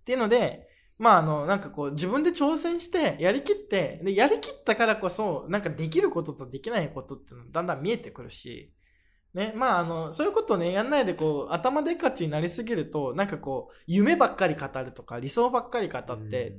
[0.00, 0.68] っていうので、
[0.98, 8.72] まああの、なんかこう、自分で挑戦して、やりきって、で、やりきったからこそ、なんかできることとできないことっていうのがだんだん見えてくるし、
[9.34, 16.56] ね、まああの、そういうことをね、やんないでこう、頭でっかちになりすぎると、なんかこう、夢ばっかり語るとか、理想ばっかり語って、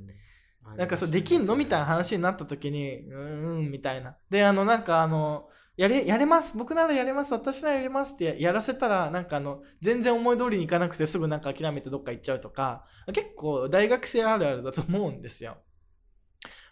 [0.64, 1.56] うん、なんかそうできんの？
[1.56, 4.16] みたいな話になった時に、うーん、みたいな。
[4.30, 15.56] で、あの、なんかあの、やれ、やれます僕ならやれます私ならやれますってややらせたら、なんかあの、全然思い通りにいかなくてすぐなんか諦めてどっか行っちゃうとか、結構大学生あるあるだと思うんですよ。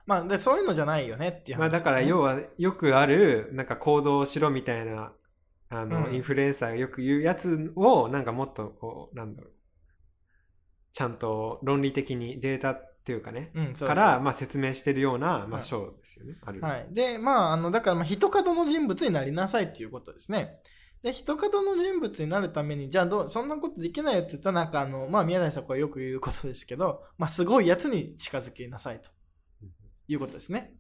[0.07, 1.71] まあ、でそういうのじゃないよねっていう話ね。
[1.71, 5.13] まあだから要はよくあるなんか行動をしろみたいな
[5.69, 9.53] あの、うんインフルエンサーがよく言うやつをなんかもっとこうなんだろう
[10.93, 16.89] ちゃんと論理的にデータっていうかねうん、そうそうからまあ説明してるようなまあはい章ですよね、あるはい。
[16.91, 20.59] で、まあ、あの、だから、まあ、人角の人物になりなさいっていうことですね。
[21.05, 29.11] で、人角の人物になるために、じゃあどう、そんなことできないよって言ったら、なんか、あの、まあ、宮台さんこれよく言うことですけど、まあ、すごいやつに近づきなさいと
[30.09, 30.75] いうことですね。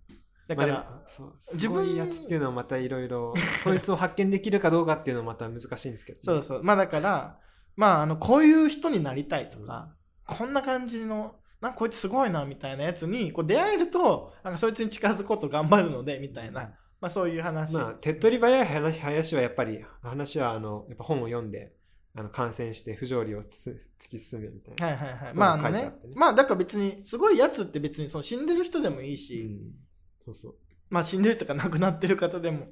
[0.49, 6.63] だから、まあ自分すごいやつっていうのはまたいろいろそいつを発見できるかどうかっていうのはまた難しいんですけどね、 そうそう。
[6.63, 7.39] まあ、だから、
[7.77, 9.95] まあ、あの、こういう人になりたいとか、
[10.27, 11.37] こんな感じの、
[11.67, 17.75] なんかこいつすごいな、みたいなやつに、こう出会えると、なんかそいつに近づくこと頑張るので、みたいな、まあ、そういう話。
[17.75, 21.75] まあ、手っ取り早い話林はやっぱり話はあのやっぱ本を読んで
[22.15, 25.35] あの感染して不条理をつ突き進めみたいな、はいはいはい。
[25.35, 25.83] まあね。
[25.83, 25.93] ね。
[26.15, 29.73] まあだから別に、すごいやつって別にその死んでる人でもいいし、うん。
[30.21, 30.55] そうそう。
[30.89, 32.69] まあ死んでるとか亡くなってる方でも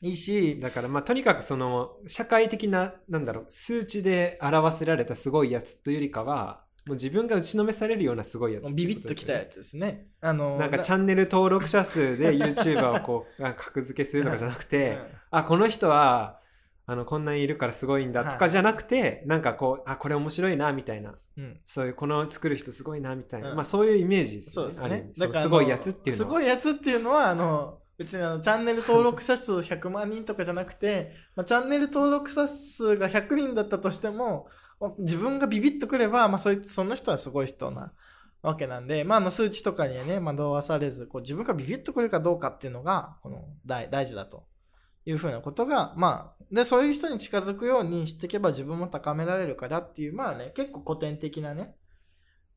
[0.00, 10.06] いいし、だからまあとにかくその社会的ななんだろう数値で表せられたすごいやつというよりかはもう自分が打ちのめされるようなすごいやつもうビビッときたやつつですね。
[10.20, 15.06] あの、なんかチゃャンネル登録者数で YouTuber をこう 格付けするとかじゃなくて、うん。
[15.30, 16.40] あこの人は
[16.86, 21.14] あのこんなにいるからすごいんだとかじゃなくて、なんかこうあこれ面白いなみたいな。
[21.38, 21.60] うん。
[21.64, 23.56] そういうこの作る人すごいなみたいな、うん。
[23.56, 24.72] まあそういうイメージですよね。
[24.72, 25.32] そうですね。
[25.32, 26.30] すごいやつっていうのは。
[26.30, 34.48] すごいやつっていうのは、あの、別にあのチャンネル登録者数100万人とかじゃなくて、まあ、チャンネル登録者数が100人だったとしても、
[34.98, 37.92] 自分がビビッとくれば、まあ、そいつその人はすごい人な
[38.42, 44.46] わけなんで、まあ、あの数値とかにはね、惑わされず、こう自分がビビッとくるかどうかっていうのが、この大大事だと
[45.06, 51.76] いうふうなことが、まあ、で、そういう人に近づくようにしていけば自分も高められるからっていう、まあね、結構古典的なね、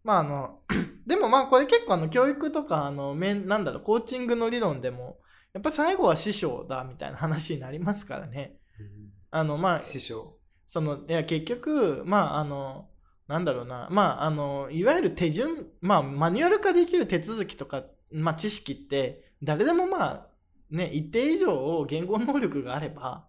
[0.04, 0.60] まああの、
[1.08, 5.20] でもまあこれ結構あの教育とかあの面なんだろうコーチングの理論でも
[5.54, 8.58] やっぱ最後は師匠だみたいな話になりますからね。
[8.80, 8.88] うん
[9.30, 10.37] あのまあ師匠。
[10.68, 12.90] そのいや結局まああの
[13.28, 20.28] なんだろうなまああのいわゆる手順まあマニュアル化できる手続きとかまあ知識って誰でもまあ
[20.70, 23.28] ね一定以上を言語能力があれば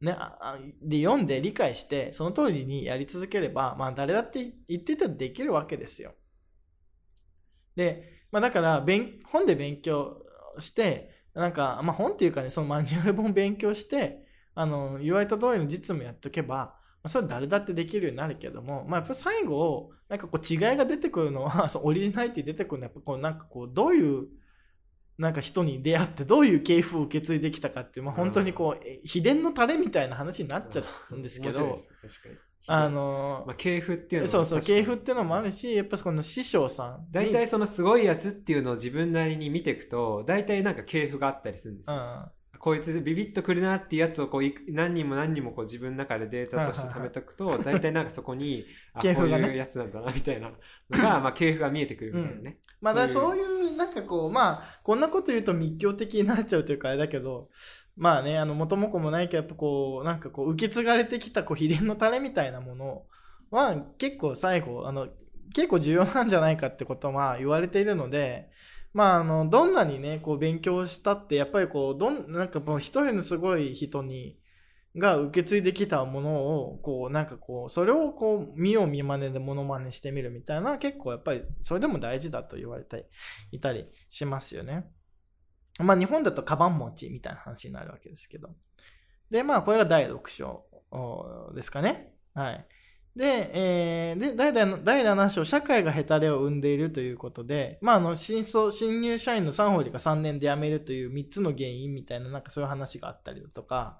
[0.00, 0.16] ね、
[0.80, 6.14] で読んで理解してその通りにやり続ければ、まあ、誰だって言ってたらできるわけですよ。
[7.74, 8.86] で、まあ、だから
[9.26, 10.22] 本で勉強
[10.60, 14.24] してなんか、まあ、本っていうかねそのマニュアル本勉強して
[14.58, 24.26] あの言われた通りの実務やっとけば、まあ、それ誰だってできるようになるけども、まあ、やっぱり最後なんかこう違いが出てくるのは そのオリジナリティ出てくるのはやっぱこうなんかこうどういう
[25.16, 31.76] なんか人に出会ってどういう系譜を受け継いできたかっていう、まあ、本当にこう、え秘伝のタレみたいな話になっちゃうんですけど。
[32.70, 37.06] あのまあ、系譜っていうのはそうそう、系譜っていうのもあるし、やっぱこの師匠さんに。
[37.10, 41.96] 大体そのすごいやつっていうのを自分なりに見ていくと大体なんか系譜があったりするんですよ。
[41.96, 50.54] うん、こいつビビッとくるなっていうやつをこうい何人も何人もこう自分の中でデータとして貯めとくと大体なんかそこに あこういうやつなんだなみたいなの
[50.90, 52.42] が、 まあ、系譜が見えてくるみたいな。
[52.42, 52.58] ね。
[52.80, 57.48] まあだそういう、なんかこう、まあ、こんなこと言うと密教的になっちゃうというかあれだけど、
[57.96, 63.02] まあね、あの、元も子もないけど、やっぱこう、なんかこう、受け継がれてきたこう秘伝のタレみたいなもの
[63.50, 65.08] は、結構最後、あの、
[65.54, 68.50] 結構重要なんじゃないかってことは言われているので、
[68.98, 74.36] まあ、あの、どんなにね、こう、勉強したって、やっぱりこう、どん、なんかもう一人のすごい人に、
[74.96, 83.08] が受け継いできたものを、こう、なんかこう、それをこう、見よう見まねでモノマネしてみるみたいな、結構やっぱり、それでも大事だと言われて
[83.52, 84.90] いたりしますよね。
[85.78, 88.50] まあ、日本だとカバン持ちみたいな話になるわけですけど。
[89.30, 90.64] で、まあ、これが第6章
[91.54, 92.12] ですかね。
[92.34, 92.66] はい。
[93.18, 103.98] で、えーで第7第7章、社会がヘタレを生んでいるということで、まあ、あの新卒新入社員の3割が3年で辞めるという3つの原因みたいな、なんかそういう話があったりだとか、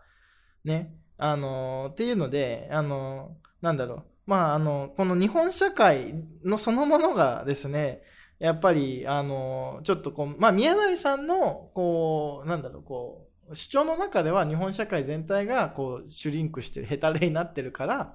[0.64, 6.14] ね、あのーっていうので、あのーなんだろう、まあ、あの、この日本社会
[6.44, 8.02] のそのものがですね、
[8.38, 18.14] やっぱり、あの、ちょっとこう、まあ、宮台さんの、こう、なんだろう、こう、主張の中では日本社会全体が、こう、シュリンクしてる、ヘタレになってるから、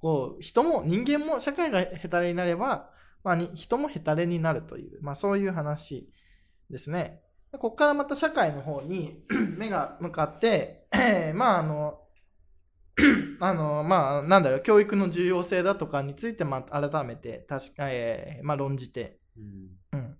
[0.00, 2.90] こう、人も、人間も社会がヘタレになれば、
[3.22, 6.10] まあ、に人もヘタレになるという、まあ、そういう話
[6.70, 7.22] ですね。
[7.52, 9.24] でここからまた社会の方に
[9.58, 10.86] 目が向かって、
[11.34, 12.00] まあ、あの、
[13.40, 20.18] あの、まあ、なんだろう、教育の重要性だとかについて、まあ、改めて、確か、えーまあ、論じて、うんうん、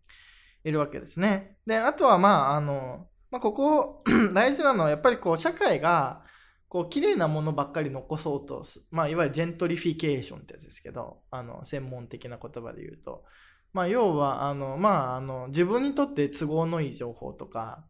[0.64, 1.58] いるわけですね。
[1.66, 4.04] で、あとは、まあ、あの、まあ、ここ、
[4.34, 6.24] 大事なのは、やっぱりこう、社会が、
[6.70, 13.24] こう、綺麗なものばっかり残そうとす、まあ、いわゆるジェントリフィケーションってやつですけど、あの、専門的な言葉で言うと、
[13.72, 17.84] まあ、要は、あの、まあ、あの、自分にとって都合のいい情報とか、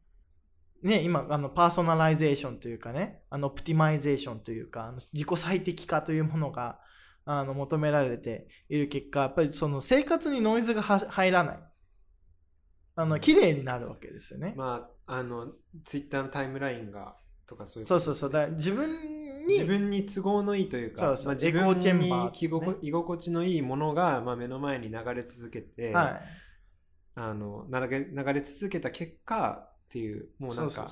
[0.83, 6.81] ね、今、あの、パーソナライゼーションというかね、あの、オプティマイゼーションというか、あの自己最適化というものが、
[7.26, 11.59] あの、求められている結果、やっぱりその生活にノイズがは入らない。
[12.97, 14.55] あの、綺麗になるわけですよね。
[14.57, 15.53] まああの
[15.83, 17.16] ツイッターのタイムラインが
[17.51, 18.30] とかそういうそうそうそう。
[18.30, 18.88] だ自分
[19.46, 22.30] に、自分に都合のいいというかまあ、自分にね
[22.80, 26.20] 居心地のいいものが、まあ、目の前に流れ続けて、はい。
[27.16, 30.86] あの流れ流れ続けた結果っていうもうなんか。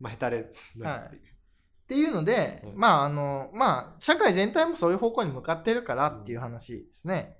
[0.00, 7.36] まあ、ヘタレになるっていう、っていうので、うんまああの、まあ、社会全体もそういう方向に向かってるからっていう話ですね。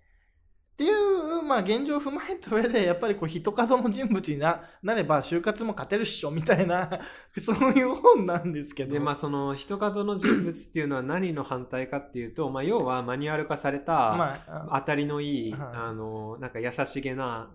[0.81, 6.89] っていう、まあ現状を踏まえた上で、やっぱりこう、人角の人物にななれば、就活も勝てるっしょ、みたいな、
[7.39, 8.93] そういう本なんですけど。
[8.93, 17.51] でまあその人角の人物っていうのは何の反対かっていうと、まあ、要はマニュアル化された、まあ、当たりのいい、はいあのなんか優しげな、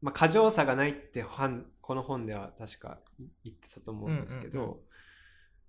[0.00, 3.00] まあ、過剰さがないって本この本では確か
[3.44, 4.76] 言ってたと思うんですけど、うんうん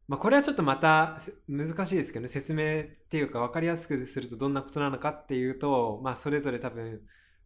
[0.08, 7.02] まあ、これはちょっとまたせ難しいですけどね説明っていうか分かりやすくするとどんなことなのかっていうと、まあ、それぞれ多分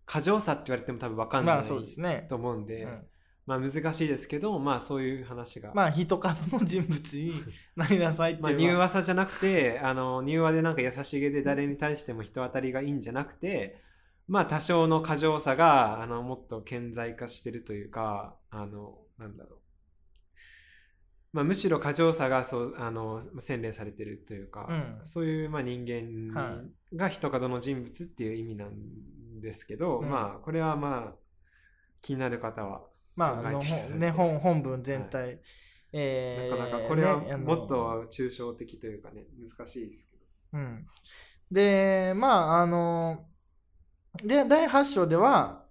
[0.06, 1.64] 過剰さって言われても多分分かんないまあ
[2.02, 2.26] ね。
[2.28, 3.02] と思うんで、うん
[3.50, 5.72] まあ、難しいですけど、まあ、そういう話が。
[5.74, 7.34] まあ、人角の人物に
[7.76, 13.82] なりなさいってまあ、いう柔和さじゃなくて、あの、柔和でなんか優しげで誰に対しても人当たりがいいんじゃなくて、
[14.28, 19.59] まあ多少の過剰さが、あの、もっと顕在化してるというか、あの、なんだろう。
[21.32, 26.62] まあむしろ過剰さが、そう、あの、洗練されてるというか、うんそういう、まあ人間には
[26.96, 31.16] が人角の人物っていう意味なんですけど、うんまあこれはまあ、
[32.02, 32.80] 気になる方は、
[33.18, 35.40] 考えていただいてね、本本文全体、
[35.92, 40.24] えーなかなかこれはもっと抽象的というかね、難しいですけど。
[40.54, 40.86] うん。
[41.52, 43.26] で、まあ、あの、
[44.24, 45.66] で、第8章では、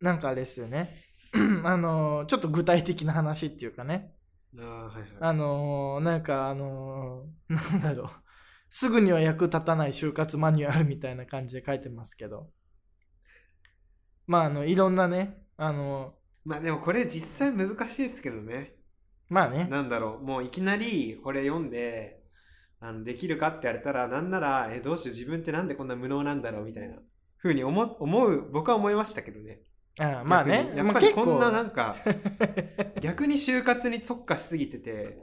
[0.00, 0.90] なんかあれですよね。
[1.64, 4.14] あの、ちょっと具体的な話っていうかね。
[4.58, 5.10] ああ、はいはい。
[5.20, 8.08] あの、なんかあの、なんだろう。
[8.70, 12.50] すぐには役立たない就活マニュアルみたいな感じで書いてますけど。
[14.26, 18.74] まあ、あの、いろんなね、あの、まあでもこれ実際難しいですけどね。
[19.28, 19.66] まあね。
[19.70, 22.22] なんだろう、もういきなりこれ読んで、
[22.80, 26.96] あのできるかって言われたら、なんなら、え、どうしよう、自分ってなんでこんな無能なんだろうみたいな
[27.36, 29.62] ふうに思思う、僕は思いましたけどね。
[29.98, 31.96] あまあねやまあっぱりこんななんか、
[33.00, 35.18] 逆に就活に特化しすぎてて、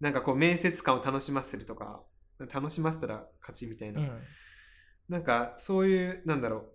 [0.00, 2.02] なんかこう面接感を楽しませるとか、
[2.52, 4.00] 楽しませたら勝ちみたいな。
[4.00, 4.22] うん
[5.08, 6.70] なんかそういう、なんだろ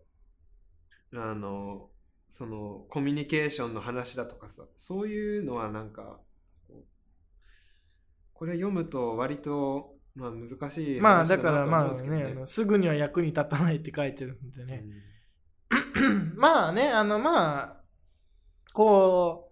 [1.11, 1.89] う、あの、
[2.29, 6.19] そのコミュニケーションの話だとかさ、そういうのはなんか、
[8.33, 12.23] これ読むと割と、まあ難しいまあ話だなとだからまあ思うんですけどね。
[12.25, 14.83] ね、あのすぐには役に立たないって書いてるんでね。
[14.83, 15.16] うん
[16.35, 17.77] まあね、あのまあ、
[18.73, 19.51] こ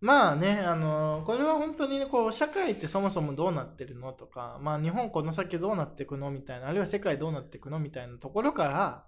[0.00, 9.06] う、まあね、あの、これは本当にねこう、社会ってそもそもどうなってるのとか、まあ日本この先どうなっていくのみたいな、あるいは世界どうなっていくのみたいなところから、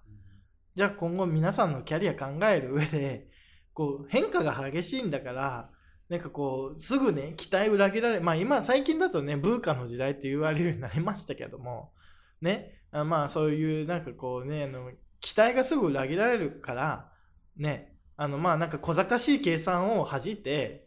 [0.76, 3.28] じゃあ今後皆さんのキャリア考える上で、
[3.72, 5.70] こう変化が激しいんだから、
[6.08, 11.92] なんかこう、すぐね、期待裏切られ、まあ今最近だとね、ブーカの時代って言われるようになりましたけども、
[12.40, 14.92] ね、あまあそういうなんかこうね、あの
[15.24, 17.10] 期待がすぐ裏切られるから、
[17.56, 20.86] ね、あのまあなんか小賢しい計算を恥じて、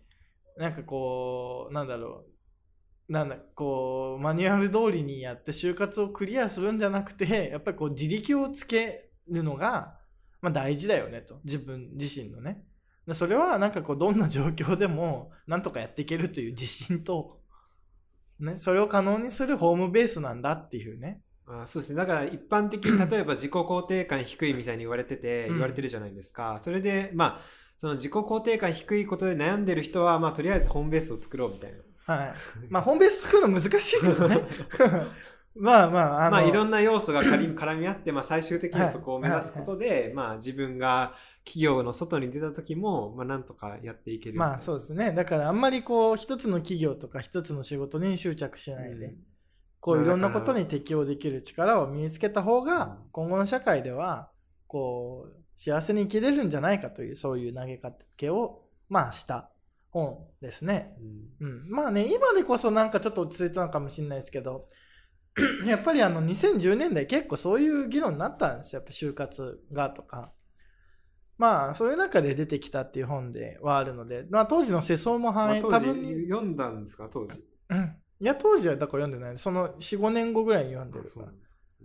[0.58, 2.26] なんかこう、なんだろ
[3.10, 9.98] う、なんだ、こう、マニュアル通りにやって就活をクリアするんじゃなくて、やっぱりこう自力をつけるのが、
[10.40, 11.40] まあ大事だよねと。
[11.44, 12.64] 自分自身のね。
[13.14, 17.40] それはなんかこうどんな状況でもなんとかやっていけるという自信と、
[18.40, 21.24] ね、それを可能にするホームベースなんだっていうね。
[21.50, 21.96] あそうですね。
[21.96, 26.60] だから一般的に 例えば自己肯定感低いみたいに言われてて、うん言われてるじゃないですか。
[26.62, 27.42] それで、まあ、
[27.78, 31.78] その自己肯定感低いことで悩んでる人は、まあ、とりあえずホームベースを作ろうみたいな。
[32.14, 32.34] はい。
[32.70, 34.42] まあ、ホームベース作るの難しいけどね。
[35.60, 44.38] まあまあ、あの、まあ、いろんな要素が絡み 絡み合って、まあ、最終的にはそこを目指すことで、まあ、自分が企業の外に出た時も、まあ、なんとかやっていける。
[44.38, 45.14] まあそうですね。
[45.14, 49.18] だからあんまりこう、一つの企業とか一つの仕事に執着しないで、うん
[49.80, 54.30] こうまあいろんなことに適応できる力を身につけた方がうん、今後の社会では、
[54.68, 59.50] こう、幸せに生きれるんじゃないかという、そういう投げかけを、まあした
[59.90, 60.96] 本ですね。
[61.40, 61.70] うんうん。
[61.70, 64.68] まあね、今でこそなんかちょっと落ち着いたのかもしれないですけど、
[65.66, 68.80] やっぱりあの2010年代結構そういう議論になったんですよ。
[68.80, 70.32] やっぱ就活がとか。
[71.38, 77.08] まあそういう中で出てきたっていう本ではあるので、まあ当時の世相もまあ、反映、当時多分に、読んだんですか？
[77.12, 77.44] 当時。
[77.70, 79.38] うんいや当時はだから読んでない。
[79.38, 81.28] その4、5年後ぐらいに読んでるから。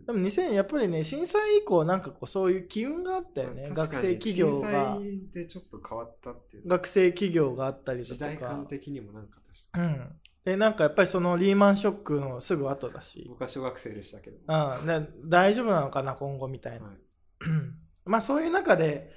[0.07, 3.69] でも2000やっぱりね、震災以降なんかこうそういう機運があったよね。
[3.69, 4.99] まあ学生企業が、
[5.33, 6.69] でちょっと変わったっていう。
[6.69, 8.21] 学生企業があったりとか。
[8.21, 9.39] 代感的にもなんか
[9.73, 10.17] 確かうん。
[10.45, 13.27] で、なんかやっぱりそのリーマンショックのすぐ後だし。
[13.29, 14.39] 僕は小学生でしたけど。
[14.47, 16.97] うん、で大丈夫なのかな今後みたいな、はい
[18.05, 19.13] まあそういう中で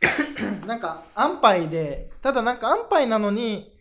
[0.66, 3.76] なんか安牌でただなんか安牌なのに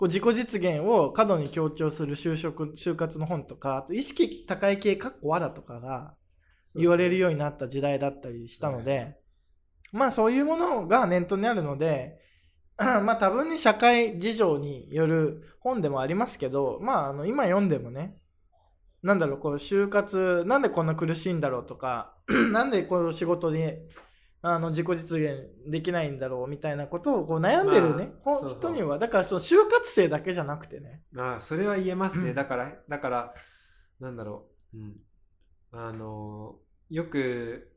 [0.00, 6.14] こう自己実現を過度に強調する就職就活の本とかあと意識高い系かっこわらとかが
[6.74, 9.18] 言われるようになった時代だったりしたので、
[9.92, 12.18] まあそういうものが念頭にあるので
[12.78, 18.16] まあ多分に社会事情による本でもありますけどまああの今読んでもね
[19.02, 22.14] なんだろうこう就活なんでこんな苦しいんだろうとか
[22.52, 23.82] なんでこの仕事で
[24.42, 32.30] あの自己実現できないんだろうみたいなことをこう悩んでるね、まあ人にはだからその就活生だけじゃなくてねああそれは言えますね。
[32.30, 33.34] うんだから、だから、
[34.00, 34.78] なんだろう。
[34.78, 34.96] うん。
[35.72, 36.56] あの、
[36.88, 37.70] よく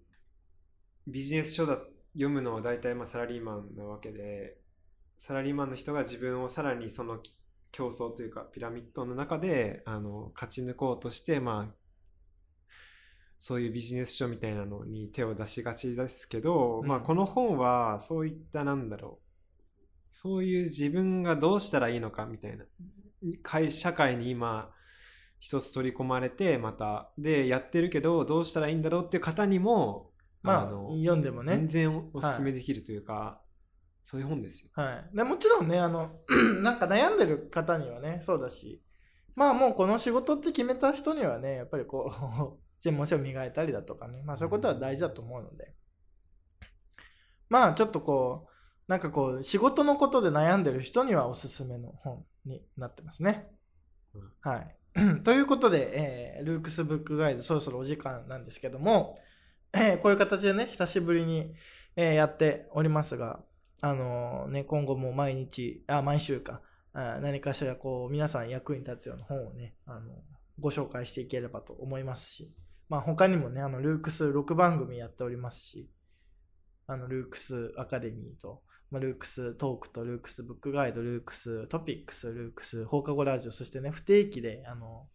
[1.06, 1.80] ビジネス書だ
[2.14, 4.58] 読むのは大体まあサラリーマンなわけで、
[5.18, 7.20] サラリーマンの人が自分をさらにその
[7.72, 11.76] 競争というかピラミッドの中であの勝ち抜こうとして、まあ、
[13.46, 16.88] そういうビジネス書みたいなのに手を出しがちですけど、うん。
[16.88, 20.06] まあこの本はそういったなんだろう。
[20.12, 22.64] そういう自分がどうしたらいいのかみたいな。
[23.42, 24.72] 会社会に今
[25.40, 27.12] 一つ取り込まれてまた。
[27.18, 31.50] でやってるけどどうしたらいいんだろうっていう方にもまあの読んでもね。
[31.50, 33.42] 全然おすすめできるというか、
[34.06, 34.70] そういう本ですよ。
[34.74, 36.12] はい、でもちろんねあの
[36.64, 38.82] なんか悩んでる方にはねそうだし。
[39.36, 42.10] まあもうこの仕事って決めた人にはねやっぱりこ
[42.62, 44.22] う専門性を磨いたりだとかね。
[44.26, 45.74] まあそういうことは大事だと思うので。
[47.48, 48.52] まあちょっとこう
[48.90, 53.48] なんかこう仕事のことで悩んでる人にはおすすめの本になってますね。
[54.14, 54.32] うん。
[54.42, 54.76] はい。
[55.24, 59.18] ということで、えールークスブックガイドそろそろお時間なんですけども、
[59.72, 61.54] えーこういう形でね、久しぶりに、
[61.96, 63.40] えーやっておりますが、
[63.80, 66.62] あのーね、今後も毎日、あ、毎週か、
[66.92, 70.12] あ何かしらこう、皆さん役に立つような本をね、あの
[70.60, 72.52] ご紹介していければと思いますし、
[72.94, 75.90] まあ他にもね、あの、ルークス6番組やっておりますし、
[76.86, 85.08] あの、ルークスアカデミーと、まあ、ルークストークとルークスブックガイド、ルークストピックス、ルークス放課後ラジオ、そしてね、不定期で、あの、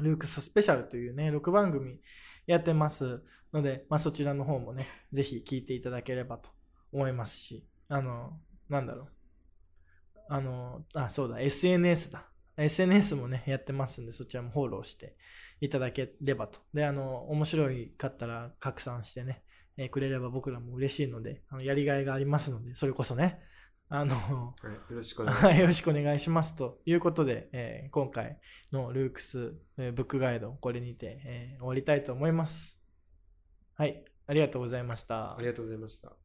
[0.00, 2.00] ルークススペシャルというね、6番組
[2.48, 3.22] やってます
[3.52, 6.50] ので、まあ、そちらの方もね、ぜひ聞いていただければと
[6.92, 9.08] 思いますし、あの、なんだろう。
[10.30, 12.28] あの、あ、そうだ、SNS だ。
[12.56, 15.16] SNS もね、やってますんで、そちらもフォローして
[15.60, 16.60] いただければと。
[16.74, 19.42] で、あの、面白いかったら拡散してね、
[19.76, 23.40] えーくれれば僕らも嬉しいので、あのやりがいがありますので、それこそね、
[23.88, 25.46] あの、はい、よろしくお願いします。
[25.46, 26.54] はい、よろしくお願いします。
[26.56, 28.38] ということで、えー今回
[28.72, 32.80] のルークス、えーブックガイド、これにて、えー終わりたいと思います。
[33.74, 35.40] はい、ありがとうございましたあ。
[35.40, 36.17] りがとうございました。